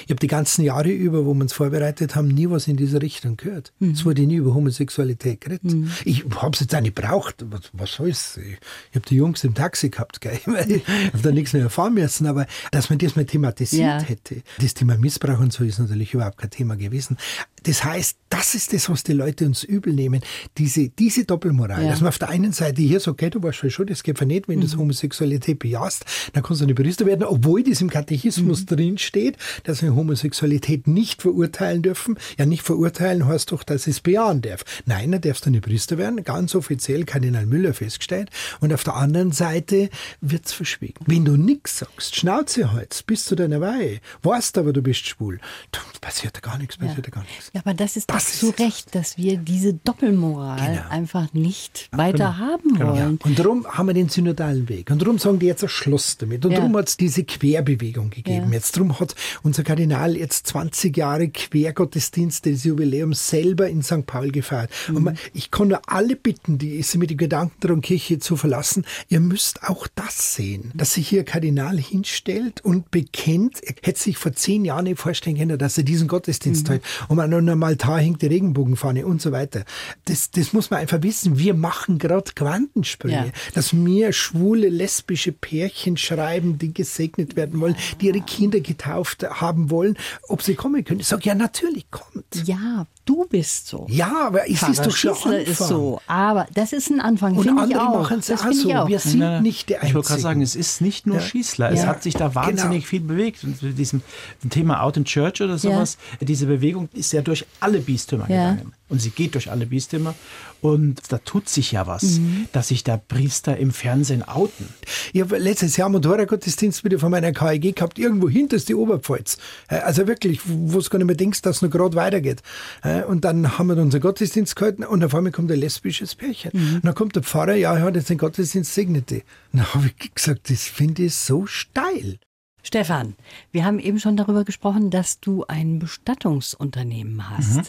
ich 0.05 0.09
habe 0.09 0.19
die 0.19 0.27
ganzen 0.27 0.63
Jahre 0.63 0.89
über, 0.89 1.25
wo 1.25 1.33
wir 1.33 1.41
uns 1.41 1.53
vorbereitet 1.53 2.15
haben, 2.15 2.27
nie 2.27 2.49
was 2.49 2.67
in 2.67 2.77
dieser 2.77 3.01
Richtung 3.01 3.37
gehört. 3.37 3.73
Mhm. 3.79 3.91
Es 3.91 4.05
wurde 4.05 4.23
nie 4.23 4.35
über 4.35 4.53
Homosexualität 4.53 5.41
geredet. 5.41 5.63
Mhm. 5.63 5.91
Ich 6.05 6.23
habe 6.35 6.51
es 6.53 6.59
jetzt 6.59 6.75
auch 6.75 6.81
nicht 6.81 6.95
gebraucht. 6.95 7.45
Was, 7.49 7.69
was 7.73 7.93
soll's? 7.93 8.37
Ich, 8.37 8.57
ich 8.91 8.95
habe 8.95 9.05
die 9.07 9.15
Jungs 9.15 9.43
im 9.43 9.53
Taxi 9.53 9.89
gehabt, 9.89 10.21
gell? 10.21 10.39
ich 10.45 10.87
habe 10.87 11.21
da 11.21 11.31
nichts 11.31 11.53
mehr 11.53 11.63
erfahren 11.63 11.93
müssen. 11.93 12.27
Aber 12.27 12.45
dass 12.71 12.89
man 12.89 12.99
das 12.99 13.15
mal 13.15 13.25
thematisiert 13.25 14.01
ja. 14.01 14.01
hätte, 14.01 14.43
das 14.59 14.73
Thema 14.73 14.97
Missbrauch 14.97 15.39
und 15.39 15.53
so 15.53 15.63
ist 15.63 15.79
natürlich 15.79 16.13
überhaupt 16.13 16.37
kein 16.37 16.49
Thema 16.49 16.75
gewesen. 16.75 17.17
Das 17.63 17.83
heißt, 17.83 18.17
das 18.29 18.55
ist 18.55 18.73
das, 18.73 18.89
was 18.89 19.03
die 19.03 19.13
Leute 19.13 19.45
uns 19.45 19.63
übel 19.63 19.93
nehmen. 19.93 20.21
Diese, 20.57 20.89
diese 20.89 21.25
Doppelmoral. 21.25 21.83
Ja. 21.83 21.89
Dass 21.91 22.01
man 22.01 22.09
auf 22.09 22.19
der 22.19 22.29
einen 22.29 22.51
Seite 22.51 22.81
hier 22.81 22.99
sagt, 22.99 23.21
okay, 23.21 23.29
du 23.29 23.41
weißt 23.41 23.71
schon, 23.71 23.87
das 23.87 24.03
geht 24.03 24.19
ja 24.19 24.25
nicht, 24.25 24.47
wenn 24.47 24.59
mhm. 24.59 24.69
du 24.69 24.77
Homosexualität 24.77 25.59
bejahst, 25.59 26.05
dann 26.33 26.43
kannst 26.43 26.61
du 26.61 26.65
nicht 26.65 26.75
Priester 26.75 27.05
werden, 27.05 27.23
obwohl 27.23 27.63
das 27.63 27.81
im 27.81 27.89
Katechismus 27.89 28.61
mhm. 28.61 28.65
drin 28.65 28.97
steht, 28.97 29.37
dass 29.63 29.81
wir 29.81 29.95
Homosexualität 29.95 30.87
nicht 30.87 31.21
verurteilen 31.21 31.83
dürfen. 31.83 32.17
Ja, 32.37 32.45
nicht 32.45 32.63
verurteilen 32.63 33.27
heißt 33.27 33.51
doch, 33.51 33.63
dass 33.63 33.87
es 33.87 34.01
bejahen 34.01 34.41
darf. 34.41 34.63
Nein, 34.85 35.11
dann 35.11 35.21
darfst 35.21 35.45
du 35.45 35.49
nicht 35.49 35.63
Priester 35.63 35.97
werden. 35.97 36.23
Ganz 36.23 36.55
offiziell 36.55 37.05
Kardinal 37.05 37.45
Müller 37.45 37.73
festgestellt. 37.73 38.29
Und 38.59 38.73
auf 38.73 38.83
der 38.83 38.95
anderen 38.95 39.31
Seite 39.31 39.89
wird's 40.21 40.53
verschwiegen. 40.53 41.05
Wenn 41.05 41.25
du 41.25 41.37
nichts 41.37 41.79
sagst, 41.79 42.15
Schnauze 42.15 42.73
hältst, 42.73 43.05
bis 43.05 43.25
zu 43.25 43.35
deiner 43.35 43.61
Weihe, 43.61 43.99
weißt 44.23 44.57
aber, 44.57 44.73
du 44.73 44.81
bist 44.81 45.07
schwul, 45.07 45.39
dann 45.71 45.83
passiert 46.01 46.35
da 46.35 46.39
gar 46.39 46.57
nichts, 46.57 46.77
passiert 46.77 46.97
ja. 46.97 47.03
da 47.03 47.09
gar 47.11 47.23
nichts. 47.23 47.51
Ja, 47.55 47.61
aber 47.63 47.75
das 47.75 47.97
ist 47.97 48.09
das 48.09 48.39
zu 48.39 48.49
Recht, 48.49 48.95
dass 48.95 49.15
wir 49.15 49.37
diese 49.37 49.75
Doppelmoral 49.75 50.57
genau. 50.57 50.89
einfach 50.89 51.31
nicht 51.33 51.87
weiter 51.91 52.17
genau. 52.17 52.37
haben 52.37 52.73
genau. 52.73 52.93
wollen. 52.93 53.19
Und 53.23 53.37
darum 53.37 53.67
haben 53.67 53.85
wir 53.85 53.93
den 53.93 54.09
synodalen 54.09 54.67
Weg. 54.69 54.89
Und 54.89 54.99
darum 54.99 55.19
sagen 55.19 55.37
die 55.37 55.45
jetzt 55.45 55.61
ein 55.61 55.69
Schluss 55.69 56.17
damit. 56.17 56.43
Und 56.45 56.51
ja. 56.53 56.57
darum 56.57 56.75
hat 56.75 56.89
es 56.89 56.97
diese 56.97 57.23
Querbewegung 57.23 58.09
gegeben. 58.09 58.47
Ja. 58.47 58.53
Jetzt 58.53 58.75
darum 58.75 58.99
hat 58.99 59.13
unser 59.43 59.61
Kardinal 59.61 60.17
jetzt 60.17 60.47
20 60.47 60.97
Jahre 60.97 61.29
Quergottesdienste 61.29 62.49
des 62.49 62.63
Jubiläums 62.63 63.29
selber 63.29 63.69
in 63.69 63.83
St. 63.83 64.07
Paul 64.07 64.31
gefeiert. 64.31 64.71
Mhm. 64.87 64.95
Und 64.95 65.03
man, 65.03 65.17
ich 65.35 65.51
kann 65.51 65.67
nur 65.67 65.81
alle 65.85 66.15
bitten, 66.15 66.57
die 66.57 66.81
sich 66.81 66.99
mit 66.99 67.11
dem 67.11 67.17
Gedanken 67.17 67.55
darum, 67.59 67.81
Kirche 67.81 68.17
zu 68.17 68.35
verlassen, 68.35 68.83
ihr 69.09 69.19
müsst 69.19 69.61
auch 69.61 69.85
das 69.93 70.33
sehen, 70.33 70.71
dass 70.73 70.95
sich 70.95 71.07
hier 71.07 71.23
Kardinal 71.23 71.77
hinstellt 71.77 72.61
und 72.61 72.89
bekennt, 72.89 73.63
er 73.63 73.75
hätte 73.83 73.99
sich 73.99 74.17
vor 74.17 74.33
zehn 74.33 74.65
Jahren 74.65 74.85
nicht 74.85 74.99
vorstellen 74.99 75.37
können, 75.37 75.59
dass 75.59 75.77
er 75.77 75.83
diesen 75.83 76.07
Gottesdienst 76.07 76.67
mhm. 76.67 76.73
hat. 76.73 76.81
Und 77.09 77.17
an 77.43 77.49
einem 77.49 77.63
Altar 77.63 77.99
hängt 77.99 78.21
die 78.21 78.27
Regenbogenfahne 78.27 79.05
und 79.05 79.21
so 79.21 79.31
weiter. 79.31 79.63
Das, 80.05 80.31
das 80.31 80.53
muss 80.53 80.69
man 80.69 80.79
einfach 80.79 81.01
wissen. 81.03 81.37
Wir 81.37 81.53
machen 81.53 81.97
gerade 81.97 82.31
Quantensprünge. 82.33 83.27
Ja. 83.27 83.51
Dass 83.53 83.73
mir 83.73 84.13
schwule, 84.13 84.69
lesbische 84.69 85.31
Pärchen 85.31 85.97
schreiben, 85.97 86.57
die 86.57 86.73
gesegnet 86.73 87.35
werden 87.35 87.59
wollen, 87.59 87.75
die 88.01 88.07
ihre 88.07 88.21
Kinder 88.21 88.59
getauft 88.59 89.23
haben 89.23 89.69
wollen, 89.69 89.97
ob 90.27 90.41
sie 90.41 90.55
kommen 90.55 90.83
können. 90.83 90.99
Ich 90.99 91.07
sage, 91.07 91.23
ja, 91.25 91.35
natürlich 91.35 91.89
kommt. 91.91 92.25
Ja, 92.45 92.87
du 93.05 93.25
bist 93.25 93.67
so. 93.67 93.85
Ja, 93.89 94.27
aber 94.27 94.49
es 94.49 94.61
ist 94.63 94.85
doch 94.85 94.95
schon 94.95 95.11
Anfang. 95.11 95.33
ist 95.33 95.57
so. 95.57 96.01
Aber 96.07 96.47
das 96.53 96.73
ist 96.73 96.89
ein 96.89 96.99
Anfang, 96.99 97.35
Und 97.35 97.47
andere 97.47 97.83
machen 97.83 98.19
es 98.19 98.31
auch 98.31 98.51
so. 98.51 98.69
Wir 98.87 98.99
sind 98.99 99.21
ja, 99.21 99.41
nicht 99.41 99.69
der 99.69 99.77
Einzigen. 99.77 99.89
Ich 99.89 99.95
wollte 99.95 100.07
gerade 100.09 100.21
sagen, 100.21 100.41
es 100.41 100.55
ist 100.55 100.81
nicht 100.81 101.07
nur 101.07 101.17
ja. 101.17 101.21
Schießler. 101.21 101.71
Es 101.71 101.81
ja. 101.81 101.87
hat 101.87 102.03
sich 102.03 102.13
da 102.13 102.35
wahnsinnig 102.35 102.81
genau. 102.81 102.89
viel 102.89 103.01
bewegt. 103.01 103.43
Und 103.43 103.61
mit 103.61 103.77
diesem 103.77 104.01
Thema 104.49 104.81
Out 104.81 104.97
in 104.97 105.05
Church 105.05 105.41
oder 105.41 105.57
sowas, 105.57 105.97
diese 106.21 106.45
Bewegung 106.45 106.89
ist 106.93 107.13
ja 107.13 107.21
durch 107.21 107.32
alle 107.59 107.79
Bistümer 107.79 108.25
gegangen 108.27 108.73
und 108.93 109.01
sie 109.01 109.09
geht 109.09 109.33
durch 109.33 109.49
alle 109.49 109.65
Bistümer. 109.65 110.13
Und 110.61 111.01
da 111.09 111.17
tut 111.17 111.49
sich 111.49 111.71
ja 111.71 111.87
was, 111.87 112.19
mhm. 112.19 112.47
dass 112.51 112.67
sich 112.67 112.83
da 112.83 112.95
Priester 112.95 113.57
im 113.57 113.71
Fernsehen 113.71 114.21
outen. 114.21 114.69
Ich 115.11 115.21
habe 115.21 115.37
letztes 115.39 115.75
Jahr 115.75 115.89
Motorradgottesdienst 115.89 116.83
wieder 116.83 116.99
von 116.99 117.09
meiner 117.09 117.33
KEG 117.33 117.75
gehabt, 117.75 117.97
irgendwo 117.97 118.29
hinterst 118.29 118.69
die 118.69 118.75
Oberpfalz. 118.75 119.39
Äh, 119.67 119.77
also 119.77 120.07
wirklich, 120.07 120.41
wo 120.45 120.77
es 120.77 120.91
gar 120.91 120.99
nicht 120.99 121.07
mehr 121.07 121.15
denkst, 121.15 121.41
dass 121.41 121.57
es 121.57 121.61
noch 121.63 121.71
gerade 121.71 121.95
weitergeht. 121.95 122.43
Äh, 122.83 123.03
und 123.03 123.25
dann 123.25 123.57
haben 123.57 123.67
wir 123.67 123.77
unseren 123.77 124.01
Gottesdienst 124.01 124.55
gehalten 124.55 124.83
und 124.83 125.03
auf 125.03 125.15
einmal 125.15 125.31
kommt 125.31 125.51
ein 125.51 125.59
lesbisches 125.59 126.13
Pärchen. 126.13 126.51
Mhm. 126.53 126.75
Und 126.75 126.85
dann 126.85 126.95
kommt 126.95 127.15
der 127.15 127.23
Pfarrer, 127.23 127.55
ja, 127.55 127.75
er 127.75 127.81
hat 127.81 127.95
jetzt 127.95 128.11
den 128.11 128.19
Gottesdienst 128.19 128.73
segnete. 128.73 129.23
Und 129.51 129.59
dann 129.59 129.73
habe 129.73 129.87
ich 129.87 130.13
gesagt, 130.13 130.51
das 130.51 130.65
finde 130.65 131.03
ich 131.05 131.15
so 131.15 131.47
steil. 131.47 132.19
Stefan, 132.63 133.15
wir 133.51 133.65
haben 133.65 133.77
eben 133.77 133.99
schon 133.99 134.17
darüber 134.17 134.45
gesprochen, 134.45 134.89
dass 134.89 135.19
du 135.19 135.45
ein 135.47 135.79
Bestattungsunternehmen 135.79 137.29
hast. 137.29 137.57
Mhm. 137.57 137.63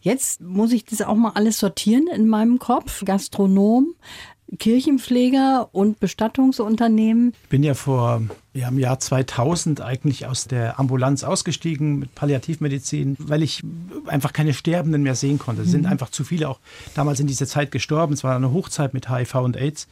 Jetzt 0.00 0.40
muss 0.40 0.72
ich 0.72 0.84
das 0.84 1.02
auch 1.02 1.14
mal 1.14 1.32
alles 1.34 1.58
sortieren 1.58 2.08
in 2.12 2.26
meinem 2.26 2.58
Kopf. 2.58 3.04
Gastronom, 3.04 3.94
Kirchenpfleger 4.58 5.68
und 5.72 6.00
Bestattungsunternehmen. 6.00 7.34
Ich 7.44 7.48
bin 7.50 7.62
ja 7.62 7.74
vor 7.74 8.22
ja, 8.52 8.68
im 8.68 8.78
Jahr 8.78 8.98
2000 8.98 9.80
eigentlich 9.80 10.26
aus 10.26 10.46
der 10.46 10.80
Ambulanz 10.80 11.24
ausgestiegen 11.24 11.98
mit 11.98 12.14
Palliativmedizin, 12.14 13.16
weil 13.18 13.42
ich 13.42 13.62
einfach 14.06 14.32
keine 14.32 14.54
Sterbenden 14.54 15.02
mehr 15.02 15.14
sehen 15.14 15.38
konnte. 15.38 15.62
Es 15.62 15.70
sind 15.70 15.82
mhm. 15.82 15.92
einfach 15.92 16.10
zu 16.10 16.24
viele 16.24 16.48
auch 16.48 16.58
damals 16.94 17.20
in 17.20 17.26
dieser 17.26 17.46
Zeit 17.46 17.70
gestorben. 17.70 18.12
Es 18.12 18.24
war 18.24 18.34
eine 18.34 18.52
Hochzeit 18.52 18.94
mit 18.94 19.08
HIV 19.08 19.36
und 19.36 19.56
AIDS. 19.56 19.88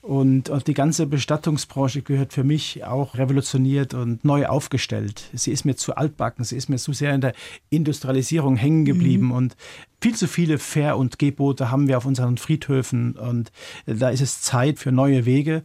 Und, 0.00 0.48
und 0.48 0.66
die 0.68 0.74
ganze 0.74 1.06
Bestattungsbranche 1.06 2.02
gehört 2.02 2.32
für 2.32 2.44
mich 2.44 2.84
auch 2.84 3.16
revolutioniert 3.16 3.94
und 3.94 4.24
neu 4.24 4.46
aufgestellt. 4.46 5.24
Sie 5.32 5.50
ist 5.50 5.64
mir 5.64 5.76
zu 5.76 5.96
altbacken, 5.96 6.44
sie 6.44 6.56
ist 6.56 6.68
mir 6.68 6.78
zu 6.78 6.92
sehr 6.92 7.14
in 7.14 7.20
der 7.20 7.34
Industrialisierung 7.70 8.56
hängen 8.56 8.84
geblieben 8.84 9.26
mhm. 9.26 9.32
und 9.32 9.56
viel 10.00 10.14
zu 10.14 10.28
viele 10.28 10.58
Fair- 10.58 10.96
und 10.96 11.18
Gebote 11.18 11.72
haben 11.72 11.88
wir 11.88 11.98
auf 11.98 12.06
unseren 12.06 12.36
Friedhöfen 12.36 13.14
und 13.14 13.50
da 13.86 14.10
ist 14.10 14.20
es 14.20 14.40
Zeit 14.40 14.78
für 14.78 14.92
neue 14.92 15.26
Wege. 15.26 15.64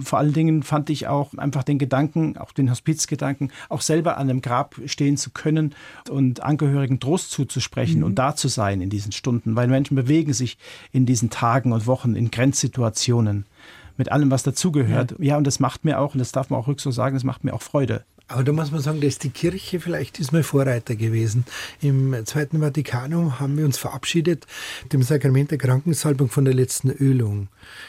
Vor 0.00 0.18
allen 0.18 0.32
Dingen 0.32 0.62
fand 0.62 0.88
ich 0.88 1.06
auch 1.06 1.34
einfach 1.34 1.64
den 1.64 1.78
Gedanken, 1.78 2.38
auch 2.38 2.52
den 2.52 2.70
Hospizgedanken, 2.70 3.52
auch 3.68 3.82
selber 3.82 4.16
an 4.16 4.30
einem 4.30 4.40
Grab 4.40 4.76
stehen 4.86 5.18
zu 5.18 5.30
können 5.30 5.74
und 6.08 6.42
Angehörigen 6.42 6.98
Trost 6.98 7.30
zuzusprechen 7.30 7.98
mhm. 7.98 8.06
und 8.06 8.14
da 8.14 8.34
zu 8.34 8.48
sein 8.48 8.80
in 8.80 8.88
diesen 8.88 9.12
Stunden, 9.12 9.54
weil 9.54 9.68
Menschen 9.68 9.96
bewegen 9.96 10.32
sich 10.32 10.56
in 10.90 11.04
diesen 11.04 11.28
Tagen 11.28 11.72
und 11.72 11.86
Wochen 11.86 12.16
in 12.16 12.30
Grenzsituationen 12.30 13.44
mit 13.96 14.10
allem, 14.10 14.30
was 14.30 14.42
dazugehört. 14.42 15.12
Ja. 15.12 15.24
ja, 15.24 15.36
und 15.36 15.46
das 15.46 15.60
macht 15.60 15.84
mir 15.84 16.00
auch, 16.00 16.14
und 16.14 16.18
das 16.18 16.32
darf 16.32 16.50
man 16.50 16.60
auch 16.60 16.66
rück 16.66 16.80
so 16.80 16.90
sagen, 16.90 17.14
das 17.14 17.24
macht 17.24 17.44
mir 17.44 17.54
auch 17.54 17.62
Freude. 17.62 18.04
Aber 18.34 18.42
da 18.42 18.50
muss 18.50 18.72
man 18.72 18.80
sagen, 18.80 19.00
dass 19.00 19.18
die 19.18 19.30
Kirche 19.30 19.78
vielleicht 19.78 20.18
diesmal 20.18 20.42
Vorreiter 20.42 20.96
gewesen. 20.96 21.44
Im 21.80 22.16
Zweiten 22.26 22.58
Vatikanum 22.60 23.38
haben 23.38 23.56
wir 23.56 23.64
uns 23.64 23.78
verabschiedet 23.78 24.44
dem 24.92 25.04
Sakrament 25.04 25.52
der 25.52 25.58
Krankensalbung 25.58 26.28
von 26.28 26.44
der 26.44 26.52
letzten 26.52 26.90
Ölung 26.90 27.46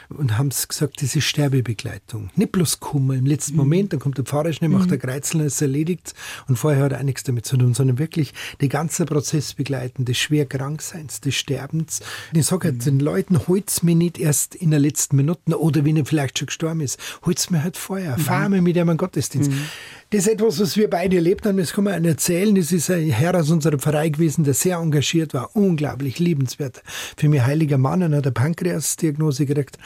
und 0.10 0.38
haben 0.38 0.50
gesagt, 0.50 1.02
das 1.02 1.16
ist 1.16 1.24
Sterbebegleitung. 1.24 2.30
Nicht 2.36 2.52
bloß 2.52 2.80
Kummer 2.80 3.16
im 3.16 3.26
letzten 3.26 3.54
mhm. 3.54 3.58
Moment, 3.58 3.94
dann 3.94 4.00
kommt 4.00 4.20
der 4.20 4.26
Pfarrer 4.26 4.54
schnell, 4.54 4.70
macht 4.70 4.86
mhm. 4.86 4.90
der 4.90 4.98
Kreuzel, 5.00 5.42
ist 5.42 5.62
erledigt 5.64 6.14
und 6.48 6.58
vorher 6.58 6.84
hat 6.84 6.92
er 6.92 7.00
auch 7.00 7.04
nichts 7.04 7.24
damit 7.24 7.48
zu 7.48 7.58
tun, 7.58 7.74
sondern 7.74 7.98
wirklich 7.98 8.32
den 8.62 8.70
ganzen 8.70 9.08
Prozess 9.08 9.56
begleiten, 9.56 10.06
des 10.06 10.20
Schwerkrankseins, 10.20 11.22
des 11.22 11.34
Sterbens. 11.34 12.02
Und 12.32 12.38
ich 12.38 12.46
sage 12.46 12.68
halt 12.68 12.78
mhm. 12.78 12.84
den 12.84 13.00
Leuten, 13.00 13.48
holt's 13.48 13.82
mir 13.82 13.96
nicht 13.96 14.20
erst 14.20 14.54
in 14.54 14.70
der 14.70 14.80
letzten 14.80 15.16
Minute 15.16 15.60
oder 15.60 15.84
wenn 15.86 15.98
er 15.98 16.06
vielleicht 16.06 16.38
schon 16.38 16.46
gestorben 16.46 16.82
ist, 16.82 17.00
holt's 17.24 17.50
mir 17.50 17.64
halt 17.64 17.78
vorher, 17.78 18.16
mhm. 18.16 18.22
fahren 18.22 18.54
wir 18.54 18.62
mit 18.62 18.78
ihm 18.78 18.90
einen 18.90 19.00
Gottesdienst. 19.00 19.50
Mhm. 19.50 19.62
Das 20.12 20.28
ist 20.28 20.34
etwas, 20.34 20.60
was 20.60 20.78
wir 20.78 20.90
beide 20.90 21.16
erlebt 21.16 21.46
haben. 21.46 21.58
Das 21.58 21.74
kann 21.74 21.86
man 21.86 22.06
erzählen. 22.06 22.54
Das 22.54 22.72
ist 22.72 22.92
ein 22.92 23.10
Herr 23.10 23.36
aus 23.36 23.50
unserem 23.50 23.80
Verein 23.80 24.12
gewesen, 24.12 24.44
der 24.44 24.54
sehr 24.54 24.78
engagiert 24.78 25.34
war. 25.34 25.56
Unglaublich 25.56 26.20
liebenswert. 26.20 26.84
Für 27.18 27.28
mich 27.28 27.42
heiliger 27.42 27.80
Mann 27.80 28.04
und 28.04 28.14
hat 28.14 28.24
eine 28.24 28.32
Pankreasdiagnose 28.32 29.46
gekriegt. 29.46 29.78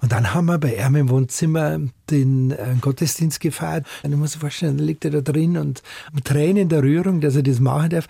Und 0.00 0.12
dann 0.12 0.32
haben 0.32 0.46
wir 0.46 0.58
bei 0.58 0.76
ihm 0.76 0.94
im 0.94 1.08
Wohnzimmer 1.08 1.80
den 2.10 2.52
äh, 2.52 2.76
Gottesdienst 2.80 3.40
gefeiert. 3.40 3.86
Und 4.04 4.12
ich 4.12 4.18
muss 4.18 4.32
sich 4.32 4.40
vorstellen, 4.40 4.78
da 4.78 4.84
liegt 4.84 5.04
er 5.04 5.10
da 5.10 5.20
drin 5.20 5.56
und 5.56 5.82
mit 6.12 6.24
Tränen 6.24 6.68
der 6.68 6.82
Rührung, 6.82 7.20
dass 7.20 7.34
er 7.34 7.42
das 7.42 7.58
machen 7.58 7.90
darf 7.90 8.06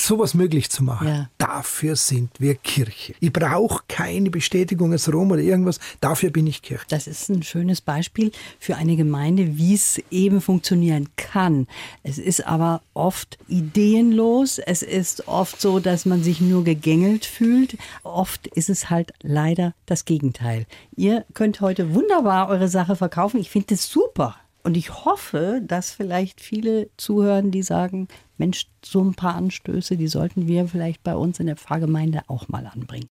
sowas 0.00 0.34
möglich 0.34 0.70
zu 0.70 0.82
machen. 0.82 1.08
Ja. 1.08 1.30
Dafür 1.38 1.96
sind 1.96 2.30
wir 2.38 2.54
Kirche. 2.54 3.14
Ich 3.20 3.32
brauche 3.32 3.82
keine 3.88 4.30
Bestätigung 4.30 4.92
aus 4.92 5.12
Rom 5.12 5.30
oder 5.30 5.40
irgendwas. 5.40 5.80
Dafür 6.00 6.30
bin 6.30 6.46
ich 6.46 6.62
Kirche. 6.62 6.84
Das 6.88 7.06
ist 7.06 7.28
ein 7.28 7.42
schönes 7.42 7.80
Beispiel 7.80 8.32
für 8.58 8.76
eine 8.76 8.96
Gemeinde, 8.96 9.56
wie 9.56 9.74
es 9.74 10.00
eben 10.10 10.40
funktionieren 10.40 11.08
kann. 11.16 11.66
Es 12.02 12.18
ist 12.18 12.46
aber 12.46 12.82
oft 12.94 13.38
ideenlos. 13.48 14.58
Es 14.58 14.82
ist 14.82 15.28
oft 15.28 15.60
so, 15.60 15.80
dass 15.80 16.06
man 16.06 16.22
sich 16.22 16.40
nur 16.40 16.64
gegängelt 16.64 17.24
fühlt. 17.24 17.76
Oft 18.02 18.46
ist 18.48 18.70
es 18.70 18.90
halt 18.90 19.12
leider 19.22 19.74
das 19.86 20.04
Gegenteil. 20.04 20.66
Ihr 20.96 21.24
könnt 21.34 21.60
heute 21.60 21.94
wunderbar 21.94 22.48
eure 22.48 22.68
Sache 22.68 22.96
verkaufen. 22.96 23.40
Ich 23.40 23.50
finde 23.50 23.74
das 23.74 23.88
super. 23.88 24.36
Und 24.62 24.76
ich 24.76 25.04
hoffe, 25.04 25.62
dass 25.66 25.90
vielleicht 25.90 26.40
viele 26.40 26.90
zuhören, 26.96 27.50
die 27.50 27.62
sagen, 27.62 28.08
Mensch, 28.40 28.66
so 28.82 29.04
ein 29.04 29.14
paar 29.14 29.34
Anstöße, 29.34 29.98
die 29.98 30.08
sollten 30.08 30.48
wir 30.48 30.66
vielleicht 30.66 31.02
bei 31.02 31.14
uns 31.14 31.38
in 31.40 31.46
der 31.46 31.56
Pfarrgemeinde 31.56 32.22
auch 32.26 32.48
mal 32.48 32.66
anbringen. 32.66 33.06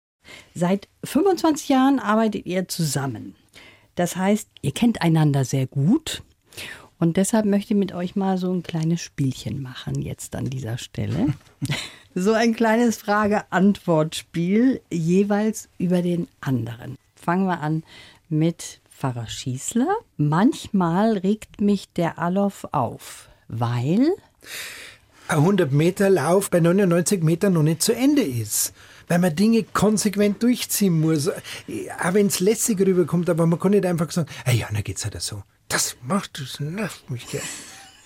Seit 0.55 0.88
25 1.05 1.69
Jahren 1.69 1.99
arbeitet 2.01 2.47
ihr 2.47 2.67
zusammen. 2.67 3.37
Das 3.95 4.17
heißt, 4.17 4.49
ihr 4.62 4.73
kennt 4.73 5.03
einander 5.03 5.45
sehr 5.45 5.67
gut. 5.67 6.23
Und 6.99 7.19
deshalb 7.19 7.45
möchte 7.45 7.75
ich 7.75 7.79
mit 7.79 7.93
euch 7.93 8.17
mal 8.17 8.38
so 8.38 8.51
ein 8.51 8.62
kleines 8.62 9.03
Spielchen 9.03 9.61
machen, 9.61 10.01
jetzt 10.01 10.35
an 10.35 10.47
dieser 10.47 10.79
Stelle. 10.79 11.35
so 12.14 12.33
ein 12.33 12.55
kleines 12.55 12.97
Frage-Antwort-Spiel, 12.97 14.81
jeweils 14.91 15.69
über 15.77 16.01
den 16.01 16.27
anderen. 16.41 16.97
Fangen 17.14 17.47
wir 17.47 17.61
an 17.61 17.85
mit 18.31 18.81
Pfarrer 18.91 19.29
Schießler. 19.29 19.95
Manchmal 20.17 21.19
regt 21.19 21.61
mich 21.61 21.93
der 21.93 22.19
Alof 22.19 22.67
auf, 22.73 23.29
weil 23.47 24.09
100 25.29 25.73
Meter 25.73 26.11
Lauf 26.11 26.51
bei 26.51 26.61
99 26.61 27.23
Metern 27.23 27.53
noch 27.55 27.62
nicht 27.62 27.83
zu 27.83 27.95
Ende 27.95 28.23
ist. 28.23 28.73
Weil 29.09 29.19
man 29.21 29.35
Dinge 29.35 29.62
konsequent 29.62 30.43
durchziehen 30.43 31.01
muss. 31.01 31.29
Auch 31.29 32.12
wenn 32.12 32.27
es 32.27 32.41
lässig 32.41 32.79
rüberkommt, 32.81 33.31
aber 33.31 33.47
man 33.47 33.59
kann 33.59 33.71
nicht 33.71 33.87
einfach 33.87 34.11
sagen, 34.11 34.29
hey, 34.45 34.59
ja, 34.59 34.69
dann 34.71 34.85
geht's 34.85 35.05
halt 35.05 35.21
so. 35.23 35.43
Das 35.69 35.97
macht, 36.03 36.41
das 36.41 36.61
nervt 36.61 37.11
mich, 37.11 37.27
gell. 37.31 37.41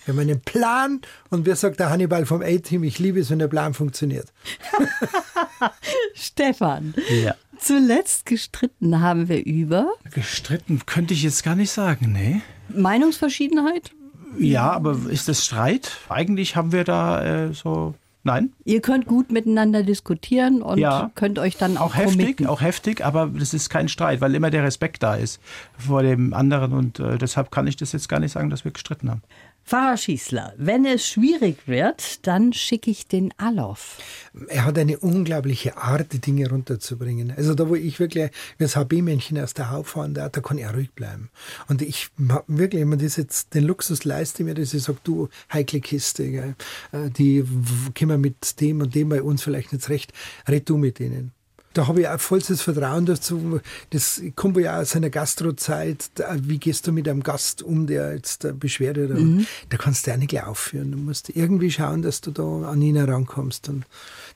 Wir 0.05 0.13
haben 0.13 0.19
einen 0.19 0.41
Plan 0.41 0.99
und 1.29 1.45
wir 1.45 1.55
sagt 1.55 1.79
der 1.79 1.89
Hannibal 1.89 2.25
vom 2.25 2.41
A-Team, 2.41 2.83
ich 2.83 2.99
liebe 2.99 3.19
es, 3.21 3.29
wenn 3.29 3.39
der 3.39 3.47
Plan 3.47 3.73
funktioniert. 3.73 4.33
Stefan, 6.13 6.93
Ja. 7.23 7.35
zuletzt 7.59 8.25
gestritten 8.25 8.99
haben 8.99 9.29
wir 9.29 9.45
über 9.45 9.93
Gestritten 10.13 10.85
könnte 10.85 11.13
ich 11.13 11.23
jetzt 11.23 11.43
gar 11.43 11.55
nicht 11.55 11.71
sagen, 11.71 12.11
nee. 12.11 12.41
Meinungsverschiedenheit. 12.69 13.91
Ja, 14.39 14.71
aber 14.71 14.97
ist 15.09 15.27
das 15.27 15.45
Streit? 15.45 15.91
Eigentlich 16.09 16.55
haben 16.55 16.71
wir 16.71 16.83
da 16.83 17.21
äh, 17.47 17.53
so. 17.53 17.93
Nein? 18.25 18.53
Ihr 18.63 18.79
könnt 18.79 19.05
gut 19.05 19.33
miteinander 19.33 19.83
diskutieren 19.83 20.61
und 20.61 20.77
Ja. 20.77 21.11
könnt 21.13 21.39
euch 21.39 21.57
dann 21.57 21.75
auch, 21.75 21.87
Auch 21.87 21.95
heftig, 21.95 22.19
committen. 22.19 22.47
auch 22.47 22.61
heftig, 22.61 23.03
aber 23.05 23.27
das 23.27 23.53
ist 23.53 23.69
kein 23.69 23.89
Streit, 23.89 24.21
weil 24.21 24.33
immer 24.33 24.49
der 24.49 24.63
Respekt 24.63 25.03
da 25.03 25.15
ist 25.15 25.41
vor 25.77 26.03
dem 26.03 26.33
anderen 26.33 26.71
und 26.71 26.99
äh, 27.01 27.17
deshalb 27.17 27.51
kann 27.51 27.67
ich 27.67 27.75
das 27.75 27.91
jetzt 27.91 28.07
gar 28.07 28.21
nicht 28.21 28.31
sagen, 28.31 28.49
dass 28.49 28.63
wir 28.63 28.71
gestritten 28.71 29.11
haben. 29.11 29.21
Pfarrer 29.65 29.95
Schießler, 29.95 30.53
wenn 30.57 30.85
es 30.85 31.07
schwierig 31.07 31.67
wird, 31.67 32.27
dann 32.27 32.51
schicke 32.51 32.91
ich 32.91 33.07
den 33.07 33.33
Alof. 33.37 33.97
Er 34.49 34.65
hat 34.65 34.77
eine 34.77 34.99
unglaubliche 34.99 35.77
Art, 35.77 36.11
die 36.11 36.19
Dinge 36.19 36.49
runterzubringen. 36.49 37.33
Also 37.35 37.55
da, 37.55 37.69
wo 37.69 37.75
ich 37.75 37.99
wirklich 37.99 38.31
wie 38.57 38.63
das 38.65 38.75
HB-Männchen 38.75 39.39
aus 39.39 39.53
der 39.53 39.71
Haube 39.71 39.87
fahren 39.87 40.13
darf, 40.13 40.31
da 40.33 40.41
kann 40.41 40.57
er 40.57 40.73
ruhig 40.73 40.91
bleiben. 40.91 41.29
Und 41.69 41.81
ich 41.81 42.09
wirklich, 42.47 42.81
wenn 42.81 42.89
man 42.89 42.99
das 42.99 43.15
jetzt, 43.15 43.53
den 43.53 43.63
Luxus 43.63 44.03
leiste 44.03 44.43
mir, 44.43 44.53
dass 44.53 44.73
ich 44.73 44.83
sage, 44.83 44.99
du, 45.05 45.29
heikle 45.51 45.79
Kiste, 45.79 46.29
gell, 46.29 46.55
äh, 46.91 47.09
die 47.09 47.45
können 47.95 48.11
wir 48.11 48.17
mit 48.17 48.59
dem 48.59 48.81
und 48.81 48.93
dem 48.93 49.09
bei 49.09 49.21
uns 49.21 49.43
vielleicht 49.43 49.71
nicht 49.71 49.87
recht, 49.89 50.11
red 50.47 50.67
du 50.69 50.77
mit 50.77 50.99
denen. 50.99 51.31
Da 51.73 51.87
habe 51.87 52.01
ich 52.01 52.07
auch 52.07 52.19
vollstes 52.19 52.61
Vertrauen 52.61 53.05
dazu. 53.05 53.59
Das 53.89 54.21
kommt 54.35 54.57
ja 54.57 54.79
aus 54.79 54.95
einer 54.95 55.09
Gastrozeit. 55.09 56.11
Wie 56.35 56.59
gehst 56.59 56.87
du 56.87 56.91
mit 56.91 57.07
einem 57.09 57.23
Gast 57.23 57.63
um, 57.63 57.87
der 57.87 58.13
jetzt 58.13 58.45
eine 58.45 58.53
Beschwerde 58.53 59.05
oder 59.05 59.19
Da 59.69 59.77
kannst 59.77 60.05
du 60.05 60.11
ja 60.11 60.17
nicht 60.17 60.29
gleich 60.29 60.45
aufführen. 60.45 60.91
Du 60.91 60.97
musst 60.97 61.29
irgendwie 61.29 61.71
schauen, 61.71 62.01
dass 62.01 62.21
du 62.21 62.31
da 62.31 62.43
an 62.43 62.81
ihn 62.81 62.95
herankommst. 62.95 63.69
Und 63.69 63.85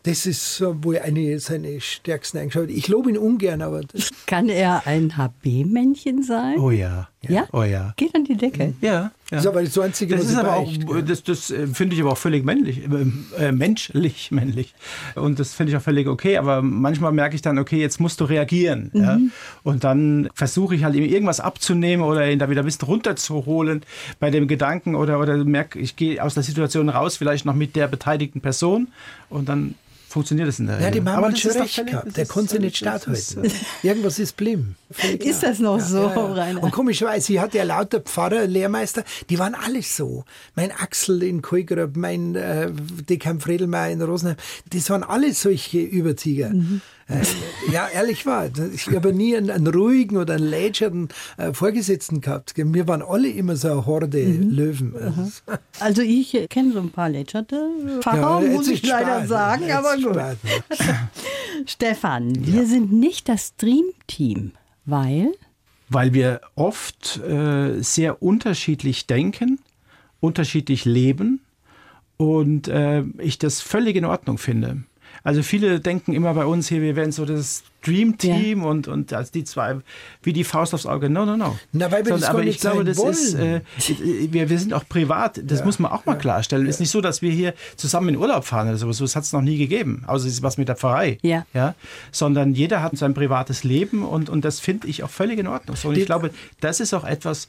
das 0.03 0.25
ist 0.25 0.55
so, 0.55 0.75
wo 0.81 0.93
er 0.93 1.03
eine 1.03 1.39
seine 1.39 1.79
stärksten 1.79 2.39
Eigenschaften. 2.39 2.69
Ich 2.69 2.87
lobe 2.87 3.09
ihn 3.09 3.17
ungern, 3.17 3.61
aber 3.61 3.81
das, 3.81 4.09
Kann 4.25 4.49
er 4.49 4.87
ein 4.87 5.17
HB-Männchen 5.17 6.23
sein? 6.23 6.57
Oh 6.57 6.71
ja. 6.71 7.09
Ja? 7.21 7.47
Oh 7.51 7.63
ja. 7.63 7.93
Geht 7.97 8.15
an 8.15 8.23
die 8.23 8.37
Decke. 8.37 8.73
Ja. 8.81 9.11
Ja. 9.31 9.39
ist 9.39 9.47
aber 9.47 9.61
das 9.61 9.77
Einzige, 9.77 10.15
Das 10.15 10.25
ist 10.25 10.35
aber 10.35 10.55
auch, 10.55 10.71
das, 11.05 11.23
das 11.23 11.51
äh, 11.51 11.67
finde 11.67 11.95
ich 11.95 12.01
aber 12.01 12.11
auch 12.13 12.17
völlig 12.17 12.45
männlich, 12.45 12.83
äh, 12.85 13.47
äh, 13.47 13.51
menschlich 13.51 14.31
männlich. 14.31 14.73
Und 15.15 15.39
das 15.39 15.53
finde 15.53 15.71
ich 15.71 15.77
auch 15.77 15.81
völlig 15.81 16.07
okay. 16.07 16.37
Aber 16.37 16.61
manchmal 16.61 17.11
merke 17.11 17.35
ich 17.35 17.41
dann, 17.41 17.57
okay, 17.59 17.79
jetzt 17.79 17.99
musst 17.99 18.21
du 18.21 18.25
reagieren. 18.25 18.89
Ja? 18.93 19.19
Und 19.63 19.83
dann 19.83 20.29
versuche 20.33 20.75
ich 20.75 20.83
halt 20.83 20.95
ihm 20.95 21.03
irgendwas 21.03 21.39
abzunehmen 21.39 22.05
oder 22.05 22.29
ihn 22.29 22.39
da 22.39 22.49
wieder 22.49 22.63
ein 22.63 22.65
bisschen 22.65 22.87
runterzuholen 22.87 23.81
bei 24.19 24.31
dem 24.31 24.47
Gedanken 24.47 24.95
oder, 24.95 25.19
oder 25.19 25.43
merke, 25.43 25.79
ich 25.79 25.95
gehe 25.95 26.23
aus 26.23 26.33
der 26.33 26.43
Situation 26.43 26.89
raus, 26.89 27.17
vielleicht 27.17 27.45
noch 27.45 27.55
mit 27.55 27.75
der 27.75 27.87
beteiligten 27.87 28.41
Person 28.41 28.87
und 29.29 29.49
dann 29.49 29.75
funktioniert 30.17 30.49
es 30.49 30.59
in 30.59 30.67
der 30.67 30.79
Ja, 30.81 30.89
die. 30.91 30.99
Mama 31.01 31.27
hat 31.27 31.33
das 31.33 31.39
schon 31.41 31.51
ist 31.51 31.57
doch 31.59 31.63
recht 31.63 31.87
gehabt. 31.87 32.07
das 32.07 32.13
Der 32.15 32.25
konnte 32.25 32.59
nicht 32.59 32.73
das 32.85 33.01
statthalten. 33.03 33.43
ist, 33.45 33.55
Irgendwas 33.83 34.19
ist. 34.19 34.35
Völlig 34.37 35.25
Ist 35.25 35.43
das 35.43 35.59
noch 35.59 35.79
so, 35.79 36.07
Rainer? 36.07 36.63
Und 36.63 36.71
komischerweise, 36.71 37.25
sie 37.27 37.39
hatte 37.39 37.57
ja 37.57 37.63
lauter 37.63 37.99
Pfarrer, 37.99 38.47
Lehrmeister, 38.47 39.03
die 39.29 39.37
waren 39.39 39.55
alle 39.55 39.81
so. 39.83 40.23
Mein 40.55 40.71
Axel 40.71 41.21
in 41.23 41.41
Koigrab, 41.41 41.95
mein 41.95 42.35
äh, 42.35 42.71
Dekan 43.09 43.39
Fredelmeier 43.39 43.91
in 43.91 44.01
Rosenheim, 44.01 44.37
das 44.73 44.89
waren 44.89 45.03
alle 45.03 45.33
solche 45.33 45.79
Überzieher. 45.79 46.49
Mhm. 46.49 46.81
Äh, 47.09 47.23
ja, 47.71 47.87
ehrlich 47.87 48.25
war. 48.25 48.49
Ich 48.73 48.87
habe 48.87 49.13
nie 49.13 49.35
einen, 49.37 49.49
einen 49.49 49.67
ruhigen 49.67 50.17
oder 50.17 50.35
einen 50.35 50.47
lätschernden 50.47 51.07
äh, 51.37 51.53
Vorgesetzten 51.53 52.19
gehabt. 52.21 52.53
Wir 52.55 52.87
waren 52.87 53.01
alle 53.01 53.29
immer 53.29 53.55
so 53.55 53.69
eine 53.71 53.85
Horde 53.85 54.07
Mhm. 54.17 54.49
Löwen. 54.51 54.93
Also 55.79 56.01
ich 56.01 56.33
äh, 56.33 56.47
kenne 56.47 56.73
so 56.73 56.79
ein 56.79 56.89
paar 56.91 57.09
lätscherte 57.09 57.69
Pfarrer, 58.01 58.41
jetzt 58.43 58.53
muss 58.53 58.67
ich 58.67 58.85
leider 58.85 59.19
spät, 59.19 59.29
sagen, 59.29 59.71
aber 59.71 59.95
gut. 59.95 60.15
spät. 60.15 60.37
Stefan, 61.65 62.33
wir 62.45 62.65
sind 62.65 62.91
nicht 62.91 63.29
das 63.29 63.55
Dream-Team, 63.57 64.51
weil 64.85 65.31
weil 65.89 66.13
wir 66.13 66.41
oft 66.55 67.17
äh, 67.25 67.81
sehr 67.81 68.21
unterschiedlich 68.21 69.07
denken, 69.07 69.59
unterschiedlich 70.19 70.83
leben 70.83 71.39
und 72.17 72.67
äh, 72.67 73.03
ich 73.19 73.37
das 73.37 73.61
völlig 73.61 73.95
in 73.95 74.03
Ordnung 74.05 74.37
finde. 74.37 74.83
Also 75.23 75.43
viele 75.43 75.79
denken 75.79 76.13
immer 76.13 76.33
bei 76.33 76.45
uns 76.45 76.67
hier, 76.69 76.81
wir 76.81 76.95
wären 76.95 77.11
so 77.11 77.25
das 77.25 77.63
Dream 77.85 78.17
Team 78.17 78.63
und, 78.63 78.87
und 78.87 79.13
als 79.13 79.31
die 79.31 79.43
zwei 79.43 79.77
wie 80.23 80.33
die 80.33 80.43
Faust 80.43 80.73
aufs 80.73 80.85
Auge. 80.85 81.09
No, 81.09 81.25
no, 81.25 81.37
no. 81.37 81.57
Na, 81.71 81.89
weil 81.91 82.03
wir 82.05 82.13
das 82.13 82.21
gar 82.21 82.31
aber 82.31 82.43
ich 82.43 82.59
glaube, 82.59 82.83
das 82.83 82.97
ist, 82.97 83.35
äh, 83.35 83.61
wir, 84.31 84.49
wir 84.49 84.59
sind 84.59 84.73
auch 84.73 84.83
privat, 84.89 85.39
das 85.43 85.63
muss 85.63 85.79
man 85.79 85.91
auch 85.91 86.05
mal 86.05 86.17
klarstellen. 86.17 86.65
Es 86.67 86.75
ist 86.75 86.79
nicht 86.79 86.89
so, 86.91 87.01
dass 87.01 87.21
wir 87.21 87.31
hier 87.31 87.53
zusammen 87.77 88.09
in 88.09 88.17
Urlaub 88.17 88.43
fahren 88.45 88.67
oder 88.67 88.77
sowas. 88.77 88.97
Das 88.97 89.15
hat 89.15 89.23
es 89.23 89.31
noch 89.31 89.41
nie 89.41 89.57
gegeben, 89.57 90.03
außer 90.07 90.25
es 90.27 90.33
ist 90.33 90.43
was 90.43 90.57
mit 90.57 90.67
der 90.67 90.75
Pfarrei. 90.75 91.17
Ja. 91.21 91.45
Ja? 91.53 91.75
Sondern 92.11 92.53
jeder 92.53 92.81
hat 92.81 92.97
sein 92.97 93.13
privates 93.13 93.63
Leben 93.63 94.03
und, 94.03 94.29
und 94.29 94.43
das 94.43 94.59
finde 94.59 94.87
ich 94.87 95.03
auch 95.03 95.09
völlig 95.09 95.39
in 95.39 95.47
Ordnung. 95.47 95.77
So, 95.77 95.89
und 95.89 95.93
Die- 95.95 96.01
ich 96.01 96.05
glaube, 96.07 96.31
das 96.59 96.79
ist 96.79 96.93
auch 96.93 97.05
etwas 97.05 97.47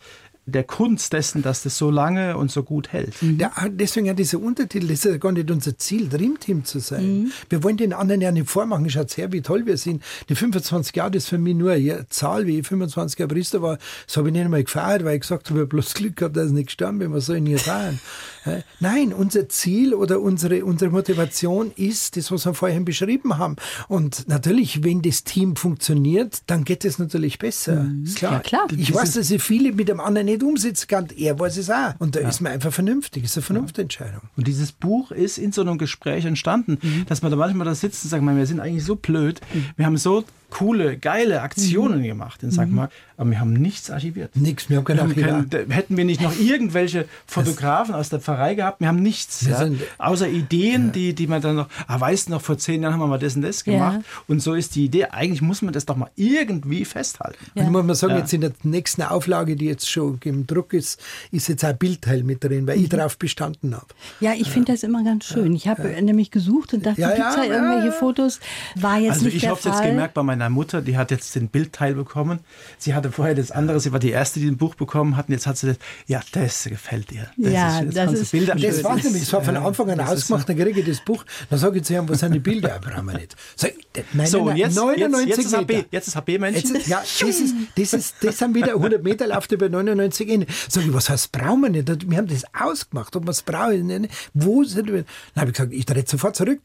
der 0.48 0.64
Kunst 0.64 1.12
dessen, 1.12 1.42
dass 1.42 1.62
das 1.62 1.78
so 1.78 1.90
lange 1.90 2.37
und 2.37 2.50
so 2.50 2.62
gut 2.62 2.88
hält. 2.88 3.14
Ja, 3.38 3.52
deswegen 3.70 4.06
ja 4.06 4.14
dieser 4.14 4.40
Untertitel, 4.40 4.88
das 4.88 5.04
ist 5.04 5.04
ja 5.04 5.16
gar 5.16 5.32
nicht 5.32 5.50
unser 5.50 5.76
Ziel, 5.78 6.08
Dreamteam 6.08 6.64
zu 6.64 6.78
sein. 6.78 7.22
Mhm. 7.22 7.32
Wir 7.48 7.62
wollen 7.62 7.76
den 7.76 7.92
anderen 7.92 8.20
ja 8.20 8.32
nicht 8.32 8.48
vormachen. 8.48 8.88
Schaut 8.90 9.16
her, 9.16 9.32
wie 9.32 9.42
toll 9.42 9.66
wir 9.66 9.76
sind. 9.76 10.02
Die 10.28 10.34
25 10.34 10.94
Jahre, 10.96 11.11
das 11.11 11.24
ist 11.24 11.28
für 11.28 11.38
mich 11.38 11.54
nur 11.54 11.72
eine 11.72 12.08
Zahl, 12.08 12.46
wie 12.46 12.58
ich 12.58 12.66
25 12.66 13.18
Jahre 13.18 13.34
Priester 13.34 13.62
war. 13.62 13.78
Das 14.06 14.16
habe 14.16 14.28
ich 14.28 14.32
nicht 14.32 14.44
einmal 14.44 14.64
gefeiert, 14.64 15.04
weil 15.04 15.16
ich 15.16 15.22
gesagt 15.22 15.50
habe, 15.50 15.61
ich 15.61 15.62
habe 15.62 15.68
bloß 15.68 15.94
Glück 15.94 16.16
gehabt, 16.16 16.37
dass 16.37 16.48
ich 16.48 16.52
nicht 16.52 16.66
gestorben 16.66 16.98
bin. 16.98 17.12
Was 17.12 17.26
soll 17.26 17.37
ich 17.37 17.42
denn 17.42 17.46
hier 17.46 17.58
sagen? 17.58 18.00
Nein, 18.80 19.12
unser 19.12 19.48
Ziel 19.48 19.94
oder 19.94 20.20
unsere, 20.20 20.64
unsere 20.64 20.90
Motivation 20.90 21.72
ist 21.76 22.16
das, 22.16 22.30
was 22.30 22.46
wir 22.46 22.54
vorhin 22.54 22.84
beschrieben 22.84 23.38
haben. 23.38 23.56
Und 23.88 24.28
natürlich, 24.28 24.84
wenn 24.84 25.02
das 25.02 25.24
Team 25.24 25.56
funktioniert, 25.56 26.42
dann 26.46 26.64
geht 26.64 26.84
es 26.84 26.98
natürlich 26.98 27.38
besser. 27.38 27.87
Ist 28.04 28.16
klar. 28.16 28.30
Mhm. 28.30 28.37
Ja, 28.37 28.40
klar. 28.40 28.66
Ich 28.76 28.94
weiß, 28.94 29.14
dass 29.14 29.30
ich 29.30 29.42
viele 29.42 29.72
mit 29.72 29.88
dem 29.88 30.00
anderen 30.00 30.26
nicht 30.26 30.38
umsetzen 30.42 30.87
kann. 30.88 31.09
Er 31.16 31.38
weiß 31.38 31.57
es 31.57 31.70
auch. 31.70 31.94
Und 31.98 32.16
da 32.16 32.20
ist 32.20 32.40
man 32.40 32.53
einfach 32.53 32.72
vernünftig. 32.72 33.22
Das 33.22 33.33
ist 33.33 33.37
eine 33.38 33.44
Vernunftentscheidung. 33.44 34.22
Und 34.37 34.46
dieses 34.46 34.72
Buch 34.72 35.11
ist 35.11 35.38
in 35.38 35.53
so 35.53 35.61
einem 35.62 35.79
Gespräch 35.79 36.24
entstanden, 36.24 36.79
Mhm. 36.83 37.07
dass 37.07 37.22
man 37.22 37.31
da 37.31 37.37
manchmal 37.37 37.64
da 37.66 37.74
sitzt 37.74 38.05
und 38.05 38.11
sagt, 38.11 38.22
man, 38.22 38.37
wir 38.37 38.46
sind 38.46 38.61
eigentlich 38.61 38.85
so 38.85 38.96
blöd, 38.96 39.40
wir 39.77 39.87
haben 39.87 39.96
so 39.96 40.24
coole, 40.50 40.96
geile 40.96 41.42
Aktionen 41.42 42.02
gemacht 42.02 42.42
in 42.42 42.50
St. 42.50 42.68
Mark, 42.68 42.90
aber 43.16 43.30
wir 43.30 43.40
haben 43.40 43.52
nichts 43.52 43.90
archiviert. 43.90 44.34
Nix, 44.37 44.68
wir 44.70 44.78
haben 44.78 44.84
kein 44.84 44.96
Wir 44.96 45.02
haben 45.02 45.11
Archivar. 45.11 45.30
kein, 45.50 45.68
da- 45.68 45.74
hätten 45.74 45.96
wir 45.96 46.04
nicht 46.04 46.20
noch 46.22 46.38
irgendwelche 46.38 47.06
Fotografen 47.26 47.94
aus 47.94 48.08
der 48.08 48.20
Pfarrei 48.20 48.54
gehabt, 48.54 48.80
wir 48.80 48.88
haben 48.88 49.02
nichts. 49.02 49.44
Wir 49.44 49.52
Ja? 49.52 49.58
sind- 49.58 49.82
Außer 49.98 50.28
Ideen, 50.28 50.92
die, 50.92 51.14
die 51.14 51.26
man 51.26 51.42
dann 51.42 51.56
noch, 51.56 51.68
ah, 51.87 52.00
weißt 52.00 52.28
du 52.28 52.32
noch, 52.32 52.40
vor 52.42 52.56
zehn 52.58 52.82
Jahren 52.82 52.94
haben 52.94 53.00
wir 53.00 53.06
mal 53.06 53.18
das 53.18 53.37
und 53.37 53.42
das 53.42 53.62
gemacht. 53.64 53.98
Ja. 53.98 54.04
Und 54.26 54.40
so 54.40 54.54
ist 54.54 54.74
die 54.74 54.84
Idee, 54.87 55.06
eigentlich 55.06 55.42
muss 55.42 55.61
man 55.62 55.72
das 55.74 55.84
doch 55.87 55.96
mal 55.96 56.11
irgendwie 56.16 56.84
festhalten. 56.84 57.38
Und 57.54 57.62
ich 57.64 57.68
muss 57.70 57.84
mal 57.84 57.94
sagen, 57.94 58.14
Ja. 58.14 58.18
jetzt 58.20 58.32
in 58.32 58.40
der 58.40 58.52
nächsten 58.62 59.02
Auflage, 59.02 59.56
die 59.56 59.66
jetzt 59.66 59.90
schon 59.90 60.18
im 60.24 60.46
Druck 60.46 60.72
ist, 60.72 61.00
ist 61.30 61.48
jetzt 61.48 61.64
ein 61.64 61.76
Bildteil 61.76 62.22
mit 62.22 62.42
drin, 62.42 62.66
weil 62.66 62.76
Mhm. 62.78 62.84
ich 62.84 62.88
darauf 62.88 63.18
bestanden 63.18 63.74
habe. 63.74 63.87
Ja, 64.20 64.32
ich 64.34 64.48
finde 64.50 64.72
das 64.72 64.82
immer 64.82 65.04
ganz 65.04 65.24
schön. 65.26 65.54
Ich 65.54 65.68
habe 65.68 65.88
nämlich 66.02 66.30
gesucht 66.30 66.72
und 66.74 66.87
dachte, 66.87 67.00
Ja, 67.00 67.08
gibt's 67.14 67.37
ja, 67.37 67.44
da 67.44 67.52
irgendwelche 67.52 67.87
ja. 67.88 67.92
Fotos? 67.92 68.40
War 68.76 68.98
jetzt 68.98 69.12
Also 69.14 69.24
nicht 69.26 69.34
ich 69.34 69.40
der 69.42 69.50
habe 69.50 69.58
es 69.61 69.66
Fall. 69.66 69.74
jetzt 69.82 69.90
gemerkt 69.90 70.14
bei 70.14 70.22
meiner 70.38 70.51
Mutter, 70.51 70.83
die 70.83 70.96
hat 70.96 71.11
jetzt 71.11 71.35
den 71.35 71.48
Bildteil 71.48 71.94
bekommen. 71.94 72.40
Sie 72.79 72.94
hatte 72.94 73.11
vorher 73.12 73.35
das 73.35 73.51
andere, 73.51 73.81
sie 73.81 73.92
war 73.92 73.98
die 73.98 74.11
erste, 74.11 74.40
die 74.40 74.46
ein 74.46 74.57
Buch 74.57 74.74
bekommen 74.74 75.16
hat 75.16 75.29
und 75.29 75.35
jetzt 75.35 75.46
hat 75.46 75.59
sie 75.59 75.68
das, 75.68 75.77
ja, 76.07 76.20
das 76.33 76.64
gefällt 76.64 77.12
ihr. 77.12 77.29
Das 77.37 77.53
Ja, 77.53 77.83
jetzt 77.83 77.96
das 77.96 78.12
ist 78.12 78.33
Bilder 78.33 78.55
Das 78.55 78.85
war 78.85 78.96
nämlich, 78.96 79.20
das 79.20 79.33
war 79.33 79.42
von 79.42 79.57
Anfang 79.57 79.90
an 79.90 80.01
ist 80.01 80.09
ausgemacht, 80.09 80.48
dann 80.48 80.57
kriege 80.57 80.81
ich 80.81 80.87
das 80.87 81.01
Buch, 81.01 81.24
dann 81.51 81.59
sage 81.59 81.79
ich 81.79 81.85
zu 81.85 81.94
ihm, 81.94 82.09
wo 82.09 82.14
sind 82.14 82.33
die 82.33 82.38
Bilder? 82.38 82.68
Ja, 82.68 82.79
brauchen 82.79 83.07
wir 83.07 83.14
nicht. 83.14 83.37
Ich, 83.62 84.05
nein, 84.12 84.27
So, 84.27 84.44
nein, 84.44 84.48
und 84.48 84.57
jetzt, 84.57 84.77
99 84.77 85.29
jetzt, 85.29 85.38
jetzt 85.38 85.46
ist 85.46 85.57
HB, 85.57 85.85
jetzt 85.90 86.09
ist 86.09 86.16
HB-Männchen. 86.16 86.74
Jetzt, 86.74 86.87
ja, 86.88 87.01
das, 87.01 87.20
ist, 87.22 87.55
das, 87.77 87.92
ist, 87.92 88.14
das 88.22 88.38
sind 88.38 88.55
wieder 88.55 88.74
100 88.74 89.03
Meter, 89.03 89.27
läuft 89.27 89.53
über 89.53 89.68
99 89.68 90.29
Ende. 90.29 90.46
Sag 90.68 90.85
ich, 90.85 90.92
was 90.92 91.11
heißt, 91.11 91.33
brauchen 91.33 91.62
wir 91.62 91.70
nicht? 91.70 92.11
Wir 92.11 92.18
haben 92.18 92.29
das 92.29 92.44
ausgemacht, 92.55 93.14
ob 93.16 93.24
wir 93.24 93.31
es 93.31 93.42
brauchen. 93.42 94.09
Wo 94.35 94.64
sind 94.64 94.88
wir? 94.88 95.05
Dann 95.35 95.42
habe 95.42 95.51
ich 95.51 95.57
gesagt, 95.57 95.72
ich 95.72 95.87
drehe 95.87 96.05
sofort 96.07 96.37
zurück. 96.37 96.61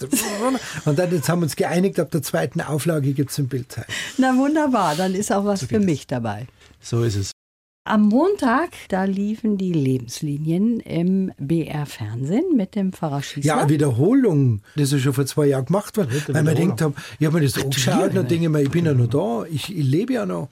Und 0.86 1.00
dann 1.00 1.12
jetzt 1.12 1.30
haben 1.30 1.40
wir 1.40 1.46
uns 1.46 1.56
geeinigt, 1.56 2.00
ab 2.00 2.12
der 2.12 2.22
zweiten 2.22 2.62
Auflage 2.62 3.14
gibt 3.14 3.32
es 3.32 3.38
ein 3.38 3.48
Bildteil. 3.63 3.86
Na 4.17 4.36
wunderbar, 4.36 4.95
dann 4.95 5.15
ist 5.15 5.32
auch 5.32 5.45
was 5.45 5.65
für 5.65 5.80
mich 5.80 6.08
dabei. 6.08 6.47
So 6.82 7.04
ist 7.04 7.15
es. 7.15 7.33
Am 7.86 8.04
Montag, 8.04 8.69
da 8.88 9.04
liefen 9.04 9.58
die 9.58 9.74
Lebenslinien 9.74 10.80
im 10.80 11.34
BR-Fernsehen 11.38 12.56
mit 12.56 12.76
dem 12.76 12.93
Pfarrer 12.93 13.22
Schießler. 13.22 13.58
Ja, 13.58 13.67
Wiederholung, 13.67 14.62
das 14.78 14.93
ist 14.93 15.02
schon 15.02 15.12
vor 15.12 15.26
zwei 15.26 15.48
Jahren 15.48 15.65
gemacht 15.65 15.98
worden. 15.98 16.10
Weil 16.28 16.43
man 16.43 16.56
denkt, 16.56 16.82
hab, 16.82 16.93
ich 17.19 17.28
habe 17.28 17.39
mir 17.39 17.46
das 17.46 17.62
angeschaut 17.62 18.12
und 18.12 18.15
dann 18.15 18.28
denke 18.30 18.46
ich 18.46 18.50
mir, 18.50 18.62
ich 18.62 18.72
bin 18.72 18.86
ja 18.86 18.93
noch 18.93 19.08
da, 19.08 19.43
ich, 19.52 19.78
ich 19.78 19.86
lebe 19.86 20.13
ja 20.13 20.26
noch. 20.26 20.48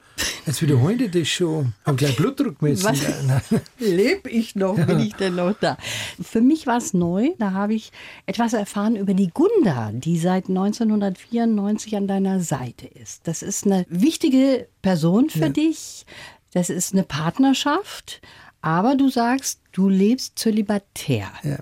Jetzt 0.46 0.62
wiederholen 0.62 0.98
die 0.98 1.10
das 1.10 1.30
schon. 1.30 1.72
Haben 1.86 1.96
gleich 1.96 2.17
Blutdruck 2.17 2.60
gemessen. 2.60 2.89
Was? 2.89 3.62
Leb 3.80 4.28
ich 4.28 4.56
noch? 4.56 4.76
Bin 4.76 5.00
ich 5.00 5.13
denn 5.15 5.36
noch 5.36 5.54
da? 5.58 5.78
Für 6.22 6.41
mich 6.41 6.67
war 6.67 6.80
es 6.80 6.94
neu. 6.94 7.30
Da 7.39 7.52
habe 7.52 7.76
ich 7.76 7.94
etwas 8.26 8.52
erfahren 8.52 8.98
über 8.98 9.13
die 9.13 9.30
Gunda, 9.30 9.91
die 9.94 10.17
seit 10.17 10.50
1994 10.50 11.96
an 11.96 12.08
deiner 12.08 12.41
Seite 12.41 12.88
ist. 12.88 13.26
Das 13.26 13.41
ist 13.41 13.65
eine 13.65 13.86
wichtige 13.88 14.67
Person 14.82 15.30
für 15.30 15.50
dich. 15.50 16.06
Das 16.54 16.70
ist 16.70 16.94
eine 16.94 17.04
Partnerschaft. 17.04 18.22
Aber 18.62 18.96
du 18.96 19.10
sagst, 19.10 19.60
du 19.72 19.90
lebst 19.90 20.38
zölibatär. 20.38 21.32
Ja. 21.44 21.58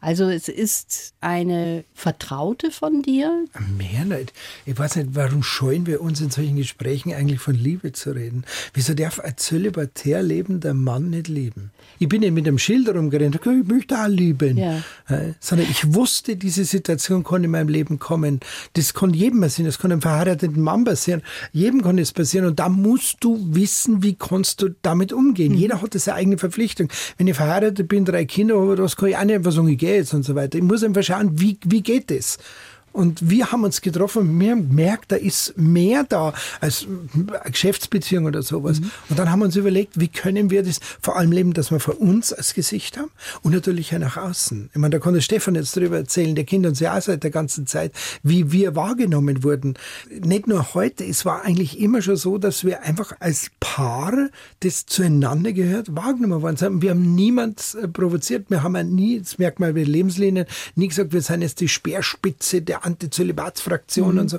Also 0.00 0.28
es 0.28 0.48
ist 0.48 1.14
eine 1.20 1.84
Vertraute 1.94 2.70
von 2.72 3.02
dir? 3.02 3.44
Mehr 3.78 4.04
nicht. 4.04 4.32
Ich 4.66 4.76
weiß 4.76 4.96
nicht, 4.96 5.10
warum 5.12 5.42
scheuen 5.42 5.86
wir 5.86 6.00
uns 6.00 6.20
in 6.20 6.30
solchen 6.30 6.56
Gesprächen 6.56 7.12
eigentlich 7.12 7.40
von 7.40 7.54
Liebe 7.54 7.92
zu 7.92 8.10
reden? 8.10 8.44
Wieso 8.74 8.94
darf 8.94 9.20
ein 9.20 9.36
zölibatär 9.36 10.22
lebender 10.22 10.74
Mann 10.74 11.10
nicht 11.10 11.28
lieben? 11.28 11.70
Ich 12.02 12.08
bin 12.08 12.22
nicht 12.22 12.34
mit 12.34 12.48
einem 12.48 12.58
Schild 12.58 12.88
rumgerannt, 12.88 13.36
ich 13.36 13.68
möchte 13.68 13.96
auch 13.96 14.08
lieben. 14.08 14.56
Ja. 14.56 14.78
Äh, 15.08 15.34
Sondern 15.38 15.68
ich 15.70 15.94
wusste, 15.94 16.34
diese 16.34 16.64
Situation 16.64 17.22
kann 17.22 17.44
in 17.44 17.52
meinem 17.52 17.68
Leben 17.68 18.00
kommen. 18.00 18.40
Das 18.72 18.92
kann 18.92 19.14
jedem 19.14 19.40
passieren, 19.40 19.66
das 19.66 19.78
kann 19.78 19.92
einem 19.92 20.02
verheirateten 20.02 20.60
Mann 20.60 20.82
passieren. 20.82 21.22
Jedem 21.52 21.80
kann 21.80 21.98
es 21.98 22.12
passieren. 22.12 22.46
Und 22.46 22.58
da 22.58 22.68
musst 22.68 23.18
du 23.20 23.38
wissen, 23.54 24.02
wie 24.02 24.14
kannst 24.14 24.62
du 24.62 24.70
damit 24.82 25.12
umgehen. 25.12 25.54
Jeder 25.54 25.80
hat 25.80 25.94
seine 25.94 26.16
eigene 26.16 26.38
Verpflichtung. 26.38 26.88
Wenn 27.18 27.28
ich 27.28 27.36
verheiratet 27.36 27.86
bin, 27.86 28.04
drei 28.04 28.24
Kinder 28.24 28.60
habe, 28.60 28.74
das 28.74 28.96
kann 28.96 29.10
ich 29.10 29.16
auch 29.16 29.22
nicht 29.22 29.36
einfach 29.36 29.52
sagen, 29.52 29.68
ich 29.68 29.78
gehe 29.78 29.94
jetzt 29.94 30.12
und 30.12 30.24
so 30.24 30.34
weiter. 30.34 30.58
Ich 30.58 30.64
muss 30.64 30.82
einfach 30.82 31.04
schauen, 31.04 31.40
wie, 31.40 31.56
wie 31.64 31.82
geht 31.82 32.10
das? 32.10 32.38
Und 32.92 33.30
wir 33.30 33.52
haben 33.52 33.64
uns 33.64 33.80
getroffen 33.80 34.38
wir 34.38 34.50
haben 34.50 34.68
gemerkt, 34.68 35.12
da 35.12 35.16
ist 35.16 35.54
mehr 35.56 36.04
da 36.08 36.34
als 36.60 36.86
Geschäftsbeziehung 37.44 38.26
oder 38.26 38.42
sowas. 38.42 38.80
Und 39.08 39.18
dann 39.18 39.30
haben 39.30 39.40
wir 39.40 39.46
uns 39.46 39.56
überlegt, 39.56 39.98
wie 39.98 40.08
können 40.08 40.50
wir 40.50 40.62
das 40.62 40.80
vor 41.00 41.16
allem 41.16 41.32
leben, 41.32 41.52
dass 41.54 41.70
wir 41.70 41.80
vor 41.80 42.00
uns 42.00 42.32
als 42.32 42.54
Gesicht 42.54 42.98
haben 42.98 43.10
und 43.42 43.52
natürlich 43.52 43.94
auch 43.94 43.98
nach 43.98 44.16
außen. 44.16 44.70
Ich 44.72 44.78
meine, 44.78 44.92
da 44.92 44.98
kann 44.98 45.14
der 45.14 45.20
Stefan 45.20 45.54
jetzt 45.54 45.76
drüber 45.76 45.96
erzählen, 45.96 46.34
der 46.34 46.44
kennt 46.44 46.66
uns 46.66 46.80
ja 46.80 46.96
auch 46.96 47.02
seit 47.02 47.22
der 47.22 47.30
ganzen 47.30 47.66
Zeit, 47.66 47.92
wie 48.22 48.52
wir 48.52 48.76
wahrgenommen 48.76 49.42
wurden. 49.42 49.74
Nicht 50.10 50.46
nur 50.46 50.74
heute, 50.74 51.04
es 51.04 51.24
war 51.24 51.44
eigentlich 51.44 51.78
immer 51.78 52.02
schon 52.02 52.16
so, 52.16 52.38
dass 52.38 52.64
wir 52.64 52.82
einfach 52.82 53.12
als 53.20 53.50
Paar, 53.60 54.28
das 54.60 54.86
zueinander 54.86 55.52
gehört, 55.52 55.94
wahrgenommen 55.94 56.42
worden 56.42 56.56
sind. 56.56 56.82
Wir 56.82 56.90
haben 56.90 57.14
niemand 57.14 57.76
äh, 57.80 57.88
provoziert, 57.88 58.50
wir 58.50 58.62
haben 58.62 58.94
nie, 58.94 59.20
das 59.20 59.38
merkt 59.38 59.60
man 59.60 59.74
bei 59.74 59.82
Lebenslinien, 59.82 60.46
nie 60.74 60.88
gesagt, 60.88 61.12
wir 61.12 61.22
sind 61.22 61.42
jetzt 61.42 61.60
die 61.60 61.68
Speerspitze 61.68 62.62
der 62.62 62.81
Antizölibatsfraktion 62.84 64.18
und 64.18 64.28
so. 64.28 64.38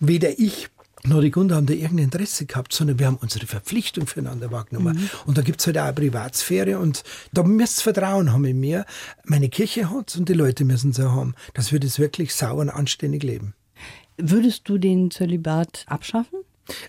Weder 0.00 0.38
ich 0.38 0.68
noch 1.04 1.20
die 1.20 1.30
Gunde 1.30 1.54
haben 1.54 1.66
da 1.66 1.74
irgendein 1.74 2.06
Interesse 2.06 2.46
gehabt, 2.46 2.72
sondern 2.72 2.98
wir 2.98 3.06
haben 3.06 3.18
unsere 3.20 3.46
Verpflichtung 3.46 4.06
füreinander 4.06 4.50
wahrgenommen. 4.50 5.08
Und 5.26 5.38
da 5.38 5.42
gibt's 5.42 5.66
halt 5.66 5.78
auch 5.78 5.84
eine 5.84 5.92
Privatsphäre 5.92 6.78
und 6.78 7.04
da 7.32 7.42
müsst 7.44 7.82
Vertrauen 7.82 8.32
haben 8.32 8.44
in 8.44 8.58
mir. 8.58 8.84
Meine 9.24 9.48
Kirche 9.48 9.90
hat's 9.90 10.16
und 10.16 10.28
die 10.28 10.34
Leute 10.34 10.64
müssen 10.64 10.90
es 10.90 11.00
auch 11.00 11.12
haben, 11.12 11.34
dass 11.54 11.72
wir 11.72 11.80
das 11.80 11.98
wirklich 11.98 12.34
sauer 12.34 12.58
und 12.58 12.70
anständig 12.70 13.22
leben. 13.22 13.54
Würdest 14.16 14.68
du 14.68 14.78
den 14.78 15.10
Zölibat 15.10 15.84
abschaffen? 15.86 16.40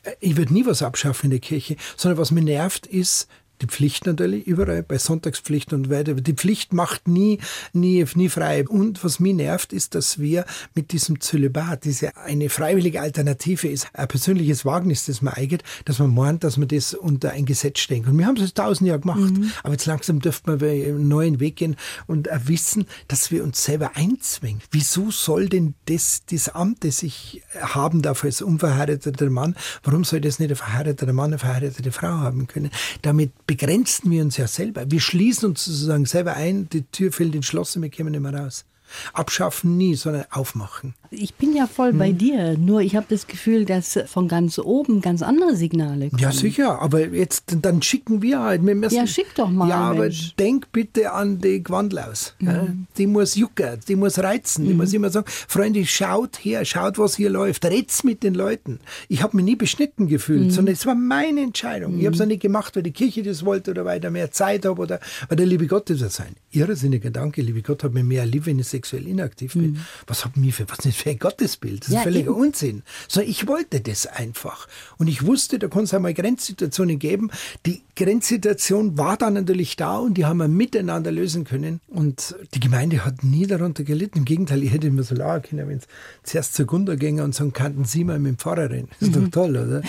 Äh, 0.03 0.13
Ich 0.19 0.37
würde 0.37 0.53
nie 0.53 0.65
was 0.65 0.81
abschaffen 0.81 1.25
in 1.25 1.31
der 1.31 1.39
Kirche, 1.39 1.75
sondern 1.95 2.17
was 2.17 2.31
mir 2.31 2.41
nervt, 2.41 2.87
ist 2.87 3.27
die 3.61 3.67
Pflicht 3.67 4.05
natürlich, 4.05 4.47
überall 4.47 4.83
bei 4.83 4.97
Sonntagspflicht 4.97 5.73
und 5.73 5.89
weiter. 5.89 6.13
Die 6.13 6.33
Pflicht 6.33 6.73
macht 6.73 7.07
nie, 7.07 7.39
nie, 7.73 8.05
nie 8.15 8.29
frei. 8.29 8.67
Und 8.67 9.03
was 9.03 9.19
mich 9.19 9.35
nervt, 9.35 9.73
ist, 9.73 9.95
dass 9.95 10.19
wir 10.19 10.45
mit 10.75 10.91
diesem 10.91 11.19
Zölibat, 11.19 11.83
diese 11.83 12.15
eine 12.15 12.49
freiwillige 12.49 13.01
Alternative 13.01 13.67
ist, 13.67 13.87
ein 13.93 14.07
persönliches 14.07 14.65
Wagnis, 14.65 15.05
das 15.05 15.21
man 15.21 15.33
eingeht, 15.33 15.63
dass 15.85 15.99
man 15.99 16.13
meint, 16.13 16.43
dass 16.43 16.57
man 16.57 16.67
das 16.67 16.93
unter 16.93 17.31
ein 17.31 17.45
Gesetz 17.45 17.79
stellen 17.79 18.03
kann. 18.03 18.13
Und 18.13 18.19
wir 18.19 18.27
haben 18.27 18.37
es 18.37 18.53
tausend 18.53 18.87
Jahre 18.87 19.01
gemacht. 19.01 19.33
Aber 19.63 19.73
jetzt 19.73 19.85
langsam 19.85 20.19
dürfte 20.19 20.51
man 20.51 20.61
einen 20.61 21.07
neuen 21.07 21.39
Weg 21.39 21.57
gehen 21.57 21.75
und 22.07 22.29
wissen, 22.45 22.85
dass 23.07 23.31
wir 23.31 23.43
uns 23.43 23.63
selber 23.63 23.91
einzwingen. 23.95 24.61
Wieso 24.71 25.11
soll 25.11 25.49
denn 25.49 25.75
das, 25.85 26.21
das 26.29 26.49
Amt, 26.49 26.83
das 26.83 27.03
ich 27.03 27.41
haben 27.59 28.01
darf 28.01 28.23
als 28.23 28.41
unverheirateter 28.41 29.29
Mann, 29.29 29.55
warum 29.83 30.03
soll 30.03 30.21
das 30.21 30.39
nicht 30.39 30.51
ein 30.51 30.55
verheirateter 30.55 31.13
Mann, 31.13 31.31
eine 31.31 31.39
verheiratete 31.39 31.91
Frau 31.91 32.07
haben 32.07 32.47
können? 32.47 32.71
Damit 33.01 33.31
begrenzen 33.49 34.11
wir 34.11 34.21
uns 34.21 34.37
ja 34.37 34.45
selber. 34.45 34.91
Wir 34.91 34.99
schließen 34.99 35.49
uns 35.49 35.65
sozusagen 35.65 36.05
selber 36.05 36.35
ein, 36.35 36.69
die 36.69 36.83
Tür 36.83 37.11
fällt 37.11 37.33
ins 37.33 37.47
Schloss 37.47 37.75
und 37.75 37.81
wir 37.81 37.89
kommen 37.89 38.11
nicht 38.11 38.21
mehr 38.21 38.35
raus. 38.35 38.63
Abschaffen 39.11 39.75
nie, 39.75 39.95
sondern 39.95 40.25
aufmachen. 40.29 40.93
Ich 41.11 41.33
bin 41.33 41.55
ja 41.55 41.65
voll 41.65 41.93
bei 41.93 42.11
dir, 42.11 42.55
nur 42.57 42.81
ich 42.81 42.95
habe 42.95 43.07
das 43.09 43.25
Gefühl, 43.25 43.65
dass 43.65 43.97
von 44.05 44.27
ganz 44.27 44.59
oben 44.59 45.01
ganz 45.01 45.23
andere 45.23 45.55
Signale 45.55 46.09
kommen. 46.09 46.21
Ja, 46.21 46.31
sicher, 46.31 46.79
aber 46.81 47.07
jetzt, 47.07 47.45
dann 47.61 47.81
schicken 47.81 48.21
wir 48.21 48.39
halt. 48.41 48.63
Wir 48.63 48.75
müssen, 48.75 48.95
Ja, 48.95 49.07
schick 49.07 49.33
doch 49.35 49.49
mal, 49.49 49.67
Ja, 49.69 49.77
aber 49.77 50.01
Mensch. 50.03 50.35
denk 50.35 50.71
bitte 50.71 51.11
an 51.11 51.39
die 51.39 51.63
Gewandlaus. 51.63 52.35
Ja, 52.39 52.67
die 52.97 53.07
muss 53.07 53.35
jucken, 53.35 53.79
die 53.87 53.95
muss 53.95 54.19
reizen. 54.19 54.65
Die 54.65 54.73
muss 54.75 54.93
immer 54.93 55.09
sagen, 55.09 55.25
Freunde, 55.27 55.83
schaut 55.85 56.37
her, 56.45 56.63
schaut, 56.63 56.99
was 56.99 57.15
hier 57.15 57.31
läuft. 57.31 57.65
Red's 57.65 58.03
mit 58.03 58.21
den 58.21 58.35
Leuten. 58.35 58.79
Ich 59.07 59.23
habe 59.23 59.35
mich 59.35 59.45
nie 59.45 59.55
beschnitten 59.55 60.07
gefühlt, 60.07 60.51
sondern 60.53 60.73
es 60.73 60.85
war 60.85 60.95
meine 60.95 61.41
Entscheidung. 61.41 61.97
Ich 61.97 62.05
habe 62.05 62.13
es 62.13 62.19
ja 62.19 62.27
nicht 62.27 62.41
gemacht, 62.41 62.75
weil 62.75 62.83
die 62.83 62.91
Kirche 62.91 63.23
das 63.23 63.43
wollte 63.45 63.71
oder 63.71 63.83
weil 63.85 63.97
ich 63.97 64.03
da 64.03 64.11
mehr 64.11 64.31
Zeit 64.31 64.65
habe 64.65 64.79
oder 64.81 64.99
weil 65.27 65.37
der 65.37 65.47
liebe 65.47 65.65
Gott 65.65 65.89
das 65.89 66.15
sein. 66.15 66.35
Irrsinniger 66.51 67.05
Gedanke, 67.09 67.41
liebe 67.41 67.61
Gott 67.63 67.83
hat 67.83 67.93
mir 67.93 68.03
mehr 68.03 68.25
lieb, 68.25 68.45
wenn 68.45 68.59
ich 68.59 68.67
sexuell 68.67 69.07
inaktiv 69.07 69.53
bin. 69.53 69.79
Was 70.05 70.23
hat 70.25 70.37
mir 70.37 70.53
für, 70.53 70.69
was 70.69 70.85
nicht 70.85 70.98
für 71.01 71.09
ein 71.11 71.19
Gottesbild? 71.19 71.81
Das 71.81 71.89
ist 71.89 71.95
Ja, 71.95 72.01
völliger 72.01 72.31
eben. 72.31 72.39
Unsinn. 72.41 72.83
So, 73.07 73.21
ich 73.21 73.47
wollte 73.47 73.81
das 73.81 74.05
einfach. 74.07 74.67
Und 74.97 75.07
ich 75.07 75.25
wusste, 75.25 75.59
da 75.59 75.67
kann 75.67 75.83
es 75.83 75.93
einmal 75.93 76.13
Grenzsituationen 76.13 76.99
geben. 76.99 77.31
Die 77.65 77.81
Grenzsituation 77.95 78.97
war 78.97 79.17
dann 79.17 79.33
natürlich 79.33 79.75
da 79.75 79.97
und 79.97 80.15
die 80.15 80.25
haben 80.25 80.37
wir 80.37 80.47
miteinander 80.47 81.11
lösen 81.11 81.43
können. 81.43 81.79
Und 81.87 82.35
die 82.53 82.59
Gemeinde 82.59 83.05
hat 83.05 83.23
nie 83.23 83.47
darunter 83.47 83.83
gelitten. 83.83 84.19
Im 84.19 84.25
Gegenteil, 84.25 84.63
ich 84.63 84.71
hätte 84.71 84.87
immer 84.87 85.03
so 85.03 85.15
lachen 85.15 85.43
können, 85.43 85.67
wenn 85.69 85.77
es 85.77 85.87
zuerst 86.23 86.53
zur 86.55 86.65
Gunda 86.65 86.95
ginge 86.95 87.23
und 87.23 87.33
sagen, 87.35 87.53
kannten 87.53 87.85
Sie 87.85 88.03
mal 88.03 88.19
mit 88.19 88.31
dem 88.33 88.37
Pfarrer 88.37 88.69
reden. 88.69 88.89
Das 88.99 89.09
ist 89.09 89.15
doch 89.17 89.27
toll, 89.31 89.57
oder? 89.57 89.81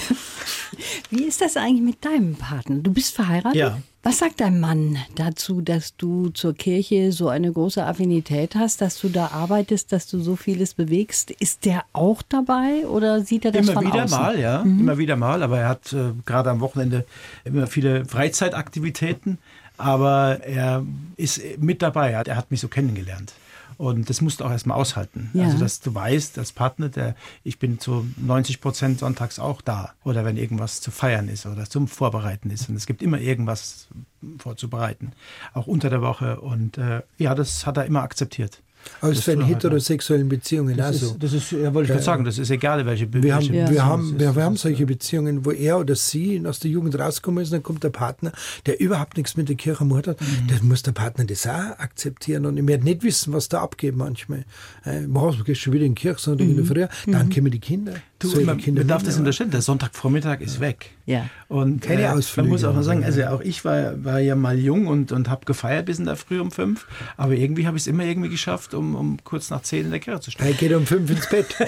Wie 1.11 1.25
ist 1.25 1.41
das 1.41 1.57
eigentlich 1.57 1.83
mit 1.83 2.05
deinem 2.05 2.35
Partner? 2.37 2.77
Du 2.77 2.93
bist 2.93 3.15
verheiratet? 3.15 3.57
Ja. 3.57 3.81
Was 4.03 4.17
sagt 4.19 4.41
dein 4.41 4.61
Mann 4.61 4.97
dazu, 5.15 5.61
dass 5.61 5.95
du 5.95 6.31
zur 6.31 6.55
Kirche 6.55 7.13
so 7.13 7.29
eine 7.29 7.53
große 7.53 7.85
Affinität 7.85 8.55
hast, 8.55 8.81
dass 8.81 8.99
du 8.99 9.11
da 9.11 9.27
arbeitest, 9.27 9.93
dass 9.93 10.07
du 10.07 10.21
so 10.21 10.37
vieles 10.37 10.73
bewegst? 10.73 11.31
Ist 11.33 11.67
der 11.67 11.85
auch 11.93 12.23
dabei 12.23 12.87
oder 12.87 13.21
sieht 13.21 13.45
er 13.45 13.53
das 13.53 13.69
Immer 13.69 13.75
von 13.75 13.87
wieder 13.87 14.05
außen? 14.05 14.19
mal, 14.19 14.39
ja. 14.39 14.63
Immer 14.63 14.97
wieder 14.97 15.17
mal. 15.17 15.43
Aber 15.43 15.59
er 15.59 15.69
hat 15.69 15.93
äh, 15.93 16.13
gerade 16.25 16.49
am 16.49 16.61
Wochenende 16.61 17.05
immer 17.45 17.67
viele 17.67 18.07
Freizeitaktivitäten. 18.07 19.37
Aber 19.77 20.41
er 20.45 20.83
ist 21.17 21.43
mit 21.59 21.83
dabei. 21.83 22.17
Hat, 22.17 22.27
er 22.27 22.37
hat 22.37 22.51
mich 22.51 22.61
so 22.61 22.69
kennengelernt. 22.69 23.35
Und 23.81 24.11
das 24.11 24.21
musst 24.21 24.41
du 24.41 24.45
auch 24.45 24.51
erstmal 24.51 24.77
aushalten. 24.77 25.31
Ja. 25.33 25.45
Also, 25.45 25.57
dass 25.57 25.81
du 25.81 25.95
weißt, 25.95 26.37
als 26.39 26.53
Partner, 26.53 26.91
der, 26.91 27.15
ich 27.45 27.59
bin 27.59 27.79
zu 27.79 28.07
90 28.19 28.61
Prozent 28.61 28.99
sonntags 28.99 29.39
auch 29.39 29.63
da. 29.63 29.95
Oder 30.05 30.27
wenn 30.27 30.37
irgendwas 30.37 30.83
zu 30.83 30.91
feiern 30.91 31.29
ist 31.29 31.47
oder 31.47 31.65
zum 31.65 31.89
Vorbereiten 31.89 32.51
ist. 32.51 32.69
Und 32.69 32.77
es 32.77 32.85
gibt 32.85 33.01
immer 33.01 33.19
irgendwas 33.19 33.89
vorzubereiten. 34.37 35.13
Auch 35.55 35.67
unter 35.67 35.89
der 35.89 36.03
Woche. 36.03 36.43
Und 36.43 36.77
äh, 36.77 37.01
ja, 37.17 37.35
das 37.35 37.65
hat 37.65 37.79
er 37.79 37.87
immer 37.87 38.03
akzeptiert. 38.03 38.61
Tun 39.01 39.15
wir 39.15 39.37
halt 39.47 39.49
heterosexuellen 39.49 40.29
Beziehungen 40.29 40.77
Das 40.77 40.87
also. 40.87 41.07
ist, 41.07 41.23
das 41.23 41.33
ist, 41.33 41.53
ja, 41.53 41.73
wollte 41.73 41.87
ich 41.87 41.93
gerade 41.93 42.03
sagen, 42.05 42.25
das 42.25 42.39
ist 42.39 42.51
egal, 42.51 42.85
welche 42.87 43.07
Be- 43.07 43.23
Wir 43.23 43.35
haben, 43.35 43.49
welche 43.49 43.73
wir, 43.73 43.85
haben, 43.85 44.19
wir, 44.19 44.37
wir 44.37 44.43
haben 44.43 44.57
solche 44.57 44.83
äh, 44.83 44.87
Beziehungen, 44.87 45.45
wo 45.45 45.51
er 45.53 45.79
oder 45.79 45.95
sie 45.95 46.43
aus 46.47 46.61
der 46.61 46.71
Jugend 46.71 46.99
rausgekommen 46.99 47.43
ist, 47.43 47.53
dann 47.53 47.63
kommt 47.63 47.83
der 47.83 47.91
Partner, 47.91 48.33
der 48.67 48.81
überhaupt 48.81 49.17
nichts 49.17 49.37
mit 49.37 49.49
der 49.49 49.57
Kirche 49.57 49.81
am 49.81 49.93
Hut 49.95 50.07
hat. 50.07 50.21
Mhm. 50.21 50.49
Das 50.49 50.63
muss 50.63 50.83
der 50.83 50.93
Partner 50.93 51.25
das 51.25 51.47
auch 51.47 51.79
akzeptieren. 51.79 52.47
Und 52.47 52.59
ich 52.59 52.67
werde 52.67 52.85
nicht 52.85 53.03
wissen, 53.03 53.33
was 53.33 53.49
da 53.49 53.63
abgeht 53.63 53.97
manchmal. 53.97 54.45
Äh, 54.85 55.03
du 55.03 55.45
gehst 55.45 55.61
schon 55.63 55.73
wieder 55.73 55.85
in 55.85 55.95
die 55.95 56.01
Kirche, 56.01 56.21
sondern 56.21 56.55
mhm. 56.55 56.65
früher. 56.65 56.89
Dann 57.07 57.31
kommen 57.31 57.51
die 57.51 57.61
Kinder. 57.61 57.95
Du, 58.21 58.41
man, 58.43 58.59
Kinder 58.59 58.83
man 58.83 58.89
darf 58.89 59.03
das 59.03 59.17
unterstellen, 59.17 59.51
der 59.51 59.63
Sonntagvormittag 59.63 60.41
ist 60.41 60.61
weg. 60.61 60.91
Ja. 61.07 61.27
Und 61.49 61.81
Keine 61.81 62.03
äh, 62.03 62.09
Ausflüge 62.09 62.43
man 62.49 62.53
muss 62.53 62.65
auch 62.65 62.75
mal 62.75 62.83
sagen, 62.83 63.03
also 63.03 63.23
so. 63.23 63.27
auch 63.29 63.41
ich 63.41 63.65
war, 63.65 64.05
war 64.05 64.21
ja 64.21 64.37
mal 64.37 64.59
jung 64.59 64.87
und, 64.87 65.11
und 65.11 65.29
habe 65.31 65.47
gefeiert 65.47 65.87
bis 65.87 65.99
in 65.99 66.05
der 66.05 66.17
Früh 66.17 66.39
um 66.39 66.51
fünf, 66.51 66.87
aber 67.17 67.33
irgendwie 67.33 67.67
habe 67.67 67.79
ich 67.79 67.85
es 67.85 67.87
immer 67.87 68.05
irgendwie 68.05 68.29
geschafft, 68.29 68.75
um, 68.75 68.95
um 68.95 69.17
kurz 69.25 69.49
nach 69.49 69.63
zehn 69.63 69.87
in 69.87 69.91
der 69.91 70.01
Kirche 70.01 70.21
zu 70.21 70.31
stehen. 70.31 70.47
Er 70.47 70.53
geht 70.53 70.73
um 70.75 70.87
fünf 70.87 71.11
ins 71.11 71.29
Bett. 71.29 71.47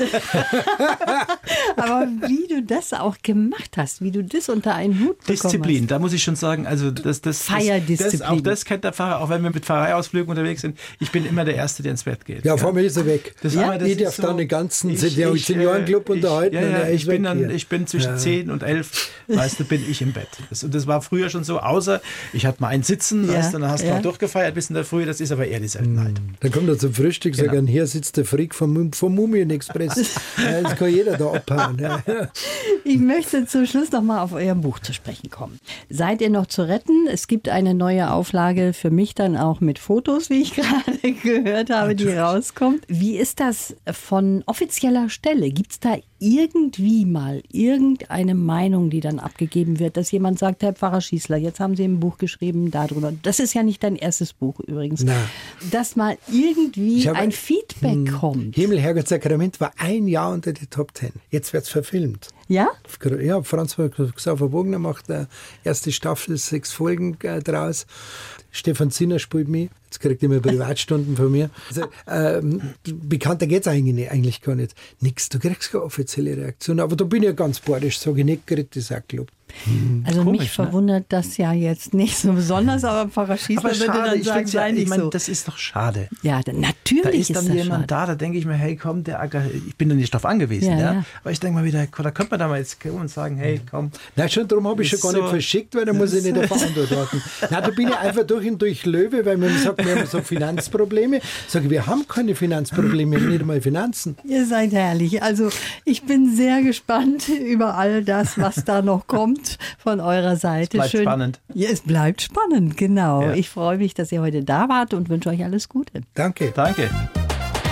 Aber 1.76 2.06
wie 2.28 2.46
du 2.48 2.62
das 2.62 2.92
auch 2.92 3.16
gemacht 3.22 3.76
hast, 3.76 4.02
wie 4.02 4.10
du 4.10 4.22
das 4.22 4.48
unter 4.48 4.74
einen 4.74 5.00
Hut 5.00 5.18
bekommen 5.18 5.36
Disziplin, 5.42 5.86
da 5.86 5.98
muss 5.98 6.12
ich 6.12 6.22
schon 6.22 6.36
sagen, 6.36 6.66
also 6.66 6.90
das, 6.90 7.20
das, 7.22 7.42
Feierdisziplin. 7.42 8.18
das 8.20 8.22
auch 8.22 8.40
das 8.40 8.64
kennt 8.64 8.84
der 8.84 8.92
Pfarrer, 8.92 9.20
auch 9.20 9.30
wenn 9.30 9.42
wir 9.42 9.50
mit 9.50 9.64
Pfarreiausflügen 9.64 10.28
unterwegs 10.30 10.60
sind. 10.60 10.78
Ich 11.00 11.10
bin 11.10 11.24
immer 11.24 11.44
der 11.44 11.54
Erste, 11.56 11.82
der 11.82 11.92
ins 11.92 12.04
Bett 12.04 12.24
geht. 12.24 12.44
Ja, 12.44 12.56
vor 12.56 12.72
mir 12.72 12.82
ist 12.82 12.96
er 12.96 13.06
weg. 13.06 13.34
Das, 13.42 13.54
ja, 13.54 13.62
aber 13.68 13.78
das 13.78 13.88
ich 13.88 13.96
darf 13.98 14.08
ist 14.10 14.16
so- 14.16 14.22
dann 14.22 14.36
den 14.36 14.48
ganzen 14.48 14.90
ich, 14.90 15.00
Seniorenclub 15.00 16.08
äh, 16.08 16.12
unterhalten 16.12 16.41
Ich, 16.46 16.56
und 16.56 16.62
ja, 16.62 16.68
ja, 16.70 16.78
ist 16.80 17.02
ich, 17.02 17.06
bin 17.06 17.22
dann, 17.22 17.38
hier. 17.38 17.50
ich 17.50 17.68
bin 17.68 17.86
zwischen 17.86 18.12
Ja. 18.12 18.16
10 18.16 18.50
und 18.50 18.62
11, 18.62 19.10
weißt 19.28 19.60
du, 19.60 19.64
bin 19.64 19.82
ich 19.88 20.02
im 20.02 20.12
Bett. 20.12 20.28
Das, 20.50 20.64
und 20.64 20.74
das 20.74 20.86
war 20.86 21.02
früher 21.02 21.28
schon 21.30 21.44
so, 21.44 21.58
außer 21.60 22.00
ich 22.32 22.46
hatte 22.46 22.60
mal 22.62 22.68
ein 22.68 22.82
Sitzen, 22.82 23.26
Ja, 23.28 23.38
weißt, 23.38 23.54
du, 23.54 23.58
dann 23.58 23.70
hast 23.70 23.82
du 23.84 23.88
ja. 23.88 23.98
auch 23.98 24.02
durchgefeiert 24.02 24.54
bis 24.54 24.68
in 24.70 24.74
der 24.74 24.84
Früh, 24.84 25.04
das 25.04 25.20
ist 25.20 25.32
aber 25.32 25.46
eher 25.46 25.60
die 25.60 25.68
Seltenheit. 25.68 26.20
Dann 26.40 26.50
kommt 26.52 26.68
er 26.68 26.78
zum 26.78 26.94
Frühstück, 26.94 27.34
sagt 27.34 27.50
Genau. 27.50 27.62
er, 27.62 27.68
hier 27.70 27.86
sitzt 27.86 28.16
der 28.16 28.24
Frick 28.24 28.54
vom, 28.54 28.92
vom 28.92 29.14
Mumien-Express. 29.14 30.14
ja, 30.38 30.62
das 30.62 30.76
kann 30.76 30.90
jeder 30.92 31.16
da 31.16 31.32
abhauen. 31.32 31.78
Ja. 31.78 32.02
Ich 32.84 32.98
möchte 32.98 33.46
zum 33.46 33.66
Schluss 33.66 33.92
noch 33.92 34.02
mal 34.02 34.22
auf 34.22 34.32
euer 34.32 34.54
Buch 34.54 34.78
zu 34.80 34.92
sprechen 34.92 35.30
kommen. 35.30 35.58
Seid 35.88 36.20
ihr 36.20 36.30
noch 36.30 36.46
zu 36.46 36.62
retten? 36.66 37.06
Es 37.10 37.26
gibt 37.26 37.48
eine 37.48 37.74
neue 37.74 38.10
Auflage 38.10 38.72
für 38.72 38.90
mich 38.90 39.14
dann 39.14 39.36
auch 39.36 39.60
mit 39.60 39.78
Fotos, 39.78 40.30
wie 40.30 40.42
ich 40.42 40.54
gerade 40.54 41.12
gehört 41.22 41.70
habe, 41.70 41.94
die 41.94 42.08
rauskommt. 42.08 42.84
Wie 42.88 43.16
ist 43.16 43.40
das 43.40 43.74
von 43.92 44.42
offizieller 44.46 45.08
Stelle? 45.08 45.50
Gibt 45.50 45.72
es 45.72 45.80
da 45.80 45.96
irgendwie 46.22 47.04
mal 47.04 47.42
irgendeine 47.50 48.34
Meinung, 48.36 48.90
die 48.90 49.00
dann 49.00 49.18
abgegeben 49.18 49.80
wird, 49.80 49.96
dass 49.96 50.12
jemand 50.12 50.38
sagt, 50.38 50.62
Herr 50.62 50.72
Pfarrer 50.72 51.00
Schießler, 51.00 51.36
jetzt 51.36 51.58
haben 51.58 51.74
Sie 51.74 51.82
ein 51.82 51.98
Buch 51.98 52.16
geschrieben 52.16 52.70
darüber. 52.70 53.12
Das 53.22 53.40
ist 53.40 53.54
ja 53.54 53.62
nicht 53.64 53.82
dein 53.82 53.96
erstes 53.96 54.32
Buch 54.32 54.60
übrigens. 54.60 55.02
Na. 55.02 55.16
Dass 55.72 55.96
mal 55.96 56.16
irgendwie 56.30 57.08
habe- 57.08 57.18
ein 57.18 57.32
Feedback 57.32 58.12
kommt. 58.12 58.54
Himmel, 58.54 58.78
Herrgott, 58.78 59.08
Sakrament 59.08 59.60
war 59.60 59.72
ein 59.78 60.06
Jahr 60.06 60.32
unter 60.32 60.52
die 60.52 60.66
Top 60.66 60.94
Ten. 60.94 61.12
Jetzt 61.30 61.52
wird's 61.52 61.68
verfilmt. 61.68 62.28
Ja? 62.48 62.68
Ja, 63.20 63.42
Franz 63.42 63.76
Xaver 64.14 64.52
Wogner 64.52 64.78
macht 64.78 65.10
eine 65.10 65.26
erste 65.64 65.90
Staffel, 65.90 66.36
sechs 66.36 66.72
Folgen 66.72 67.16
äh, 67.22 67.40
draus. 67.40 67.86
Stefan 68.50 68.90
Zinner 68.90 69.18
spielt 69.18 69.48
mich. 69.48 69.70
Jetzt 69.92 70.00
kriegt 70.00 70.22
er 70.22 70.30
immer 70.30 70.40
Privatstunden 70.40 71.16
von 71.18 71.30
mir. 71.30 71.50
Also, 71.68 71.82
ähm, 72.08 72.62
bekannter 72.82 73.46
geht's 73.46 73.68
eigentlich, 73.68 73.94
nicht, 73.94 74.10
eigentlich 74.10 74.40
gar 74.40 74.54
nicht. 74.54 74.74
Nix, 75.00 75.28
du 75.28 75.38
kriegst 75.38 75.70
keine 75.70 75.84
offizielle 75.84 76.34
Reaktion. 76.34 76.80
Aber 76.80 76.96
da 76.96 77.04
bin 77.04 77.22
ich 77.22 77.26
ja 77.26 77.32
ganz 77.32 77.60
badisch, 77.60 77.98
sage 77.98 78.20
ich 78.20 78.24
nicht, 78.24 78.46
kriegt 78.46 78.74
das 78.74 78.90
auch 78.90 79.00
gelobt. 79.06 79.34
Also 80.04 80.24
Komisch, 80.24 80.40
mich 80.40 80.48
ne? 80.58 80.64
verwundert 80.64 81.04
das 81.10 81.36
ja 81.36 81.52
jetzt 81.52 81.92
nicht 81.92 82.16
so 82.16 82.32
besonders, 82.32 82.84
aber 82.84 83.10
Pfarrer 83.10 83.36
Schießler 83.36 83.68
Aber 83.68 83.78
würde 83.78 83.92
dann 83.92 84.18
ich, 84.18 84.24
sagen, 84.24 84.46
ja, 84.48 84.66
ich 84.68 84.74
nicht 84.74 84.88
meine, 84.88 85.02
so. 85.02 85.10
das 85.10 85.28
ist 85.28 85.46
doch 85.46 85.58
schade. 85.58 86.08
Ja, 86.22 86.40
dann, 86.40 86.60
natürlich 86.60 87.02
Da 87.02 87.10
ist 87.10 87.36
dann 87.36 87.46
das 87.48 87.54
jemand 87.56 87.68
schade. 87.82 87.86
da, 87.86 88.06
da 88.06 88.14
denke 88.14 88.38
ich 88.38 88.46
mir, 88.46 88.54
hey, 88.54 88.76
komm, 88.76 89.04
der, 89.04 89.20
Acker- 89.20 89.44
ich 89.68 89.76
bin 89.76 89.90
da 89.90 89.94
nicht 89.94 90.10
drauf 90.14 90.24
angewiesen, 90.24 90.70
Ja, 90.70 90.78
ja, 90.78 90.92
ja. 90.94 91.04
Aber 91.20 91.32
ich 91.32 91.38
denke 91.38 91.58
mal 91.58 91.66
wieder, 91.66 91.86
da 91.86 92.10
könnte 92.10 92.30
man 92.30 92.40
da 92.40 92.48
mal 92.48 92.60
jetzt 92.60 92.80
kommen 92.80 92.96
und 93.02 93.08
sagen, 93.10 93.36
hey, 93.36 93.60
komm. 93.70 93.90
Nein, 94.16 94.30
schon 94.30 94.48
darum 94.48 94.66
habe 94.68 94.82
ich 94.84 94.88
schon 94.88 95.00
gar 95.02 95.12
nicht 95.12 95.20
so- 95.22 95.28
verschickt, 95.28 95.74
weil 95.74 95.84
da 95.84 95.92
muss 95.92 96.14
ich 96.14 96.24
nicht 96.24 96.34
der 96.34 96.48
Verantwortung. 96.48 97.20
Nein, 97.50 97.62
da 97.62 97.70
bin 97.70 97.88
ich 97.88 97.94
einfach 97.94 98.26
durch 98.26 98.48
und 98.48 98.62
durch 98.62 98.86
Löwe, 98.86 99.26
weil 99.26 99.36
man 99.36 99.50
sagt, 99.58 99.81
wir 99.84 99.96
haben 99.96 100.06
so 100.06 100.20
Finanzprobleme. 100.20 101.20
Sage 101.48 101.66
ich, 101.66 101.70
wir 101.70 101.86
haben 101.86 102.06
keine 102.08 102.34
Finanzprobleme, 102.34 103.18
nicht 103.18 103.40
einmal 103.40 103.60
Finanzen. 103.60 104.16
Ihr 104.24 104.46
seid 104.46 104.72
herrlich. 104.72 105.22
Also 105.22 105.50
ich 105.84 106.02
bin 106.02 106.34
sehr 106.34 106.62
gespannt 106.62 107.28
über 107.28 107.76
all 107.76 108.04
das, 108.04 108.38
was 108.38 108.64
da 108.64 108.82
noch 108.82 109.06
kommt 109.06 109.58
von 109.78 110.00
eurer 110.00 110.36
Seite. 110.36 110.78
bleibt 110.78 110.96
spannend. 110.96 111.40
Ja, 111.54 111.68
es 111.70 111.80
bleibt 111.80 112.22
spannend, 112.22 112.76
genau. 112.76 113.22
Ja. 113.22 113.34
Ich 113.34 113.50
freue 113.50 113.78
mich, 113.78 113.94
dass 113.94 114.12
ihr 114.12 114.20
heute 114.20 114.42
da 114.42 114.68
wart 114.68 114.94
und 114.94 115.08
wünsche 115.08 115.28
euch 115.28 115.44
alles 115.44 115.68
Gute. 115.68 116.02
Danke. 116.14 116.52
Danke. 116.54 116.90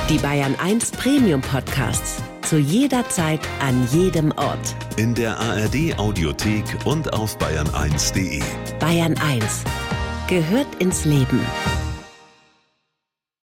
Die 0.09 0.19
Bayern 0.19 0.57
1 0.61 0.91
Premium 0.93 1.41
Podcasts. 1.41 2.23
Zu 2.43 2.59
jeder 2.59 3.09
Zeit, 3.09 3.41
an 3.61 3.87
jedem 3.93 4.33
Ort. 4.33 4.75
In 4.97 5.15
der 5.15 5.39
ARD 5.39 5.97
Audiothek 5.99 6.65
und 6.85 7.13
auf 7.13 7.39
bayern1.de. 7.39 8.43
Bayern 8.81 9.15
1 9.19 9.63
gehört 10.27 10.67
ins 10.81 11.05
Leben. 11.05 11.41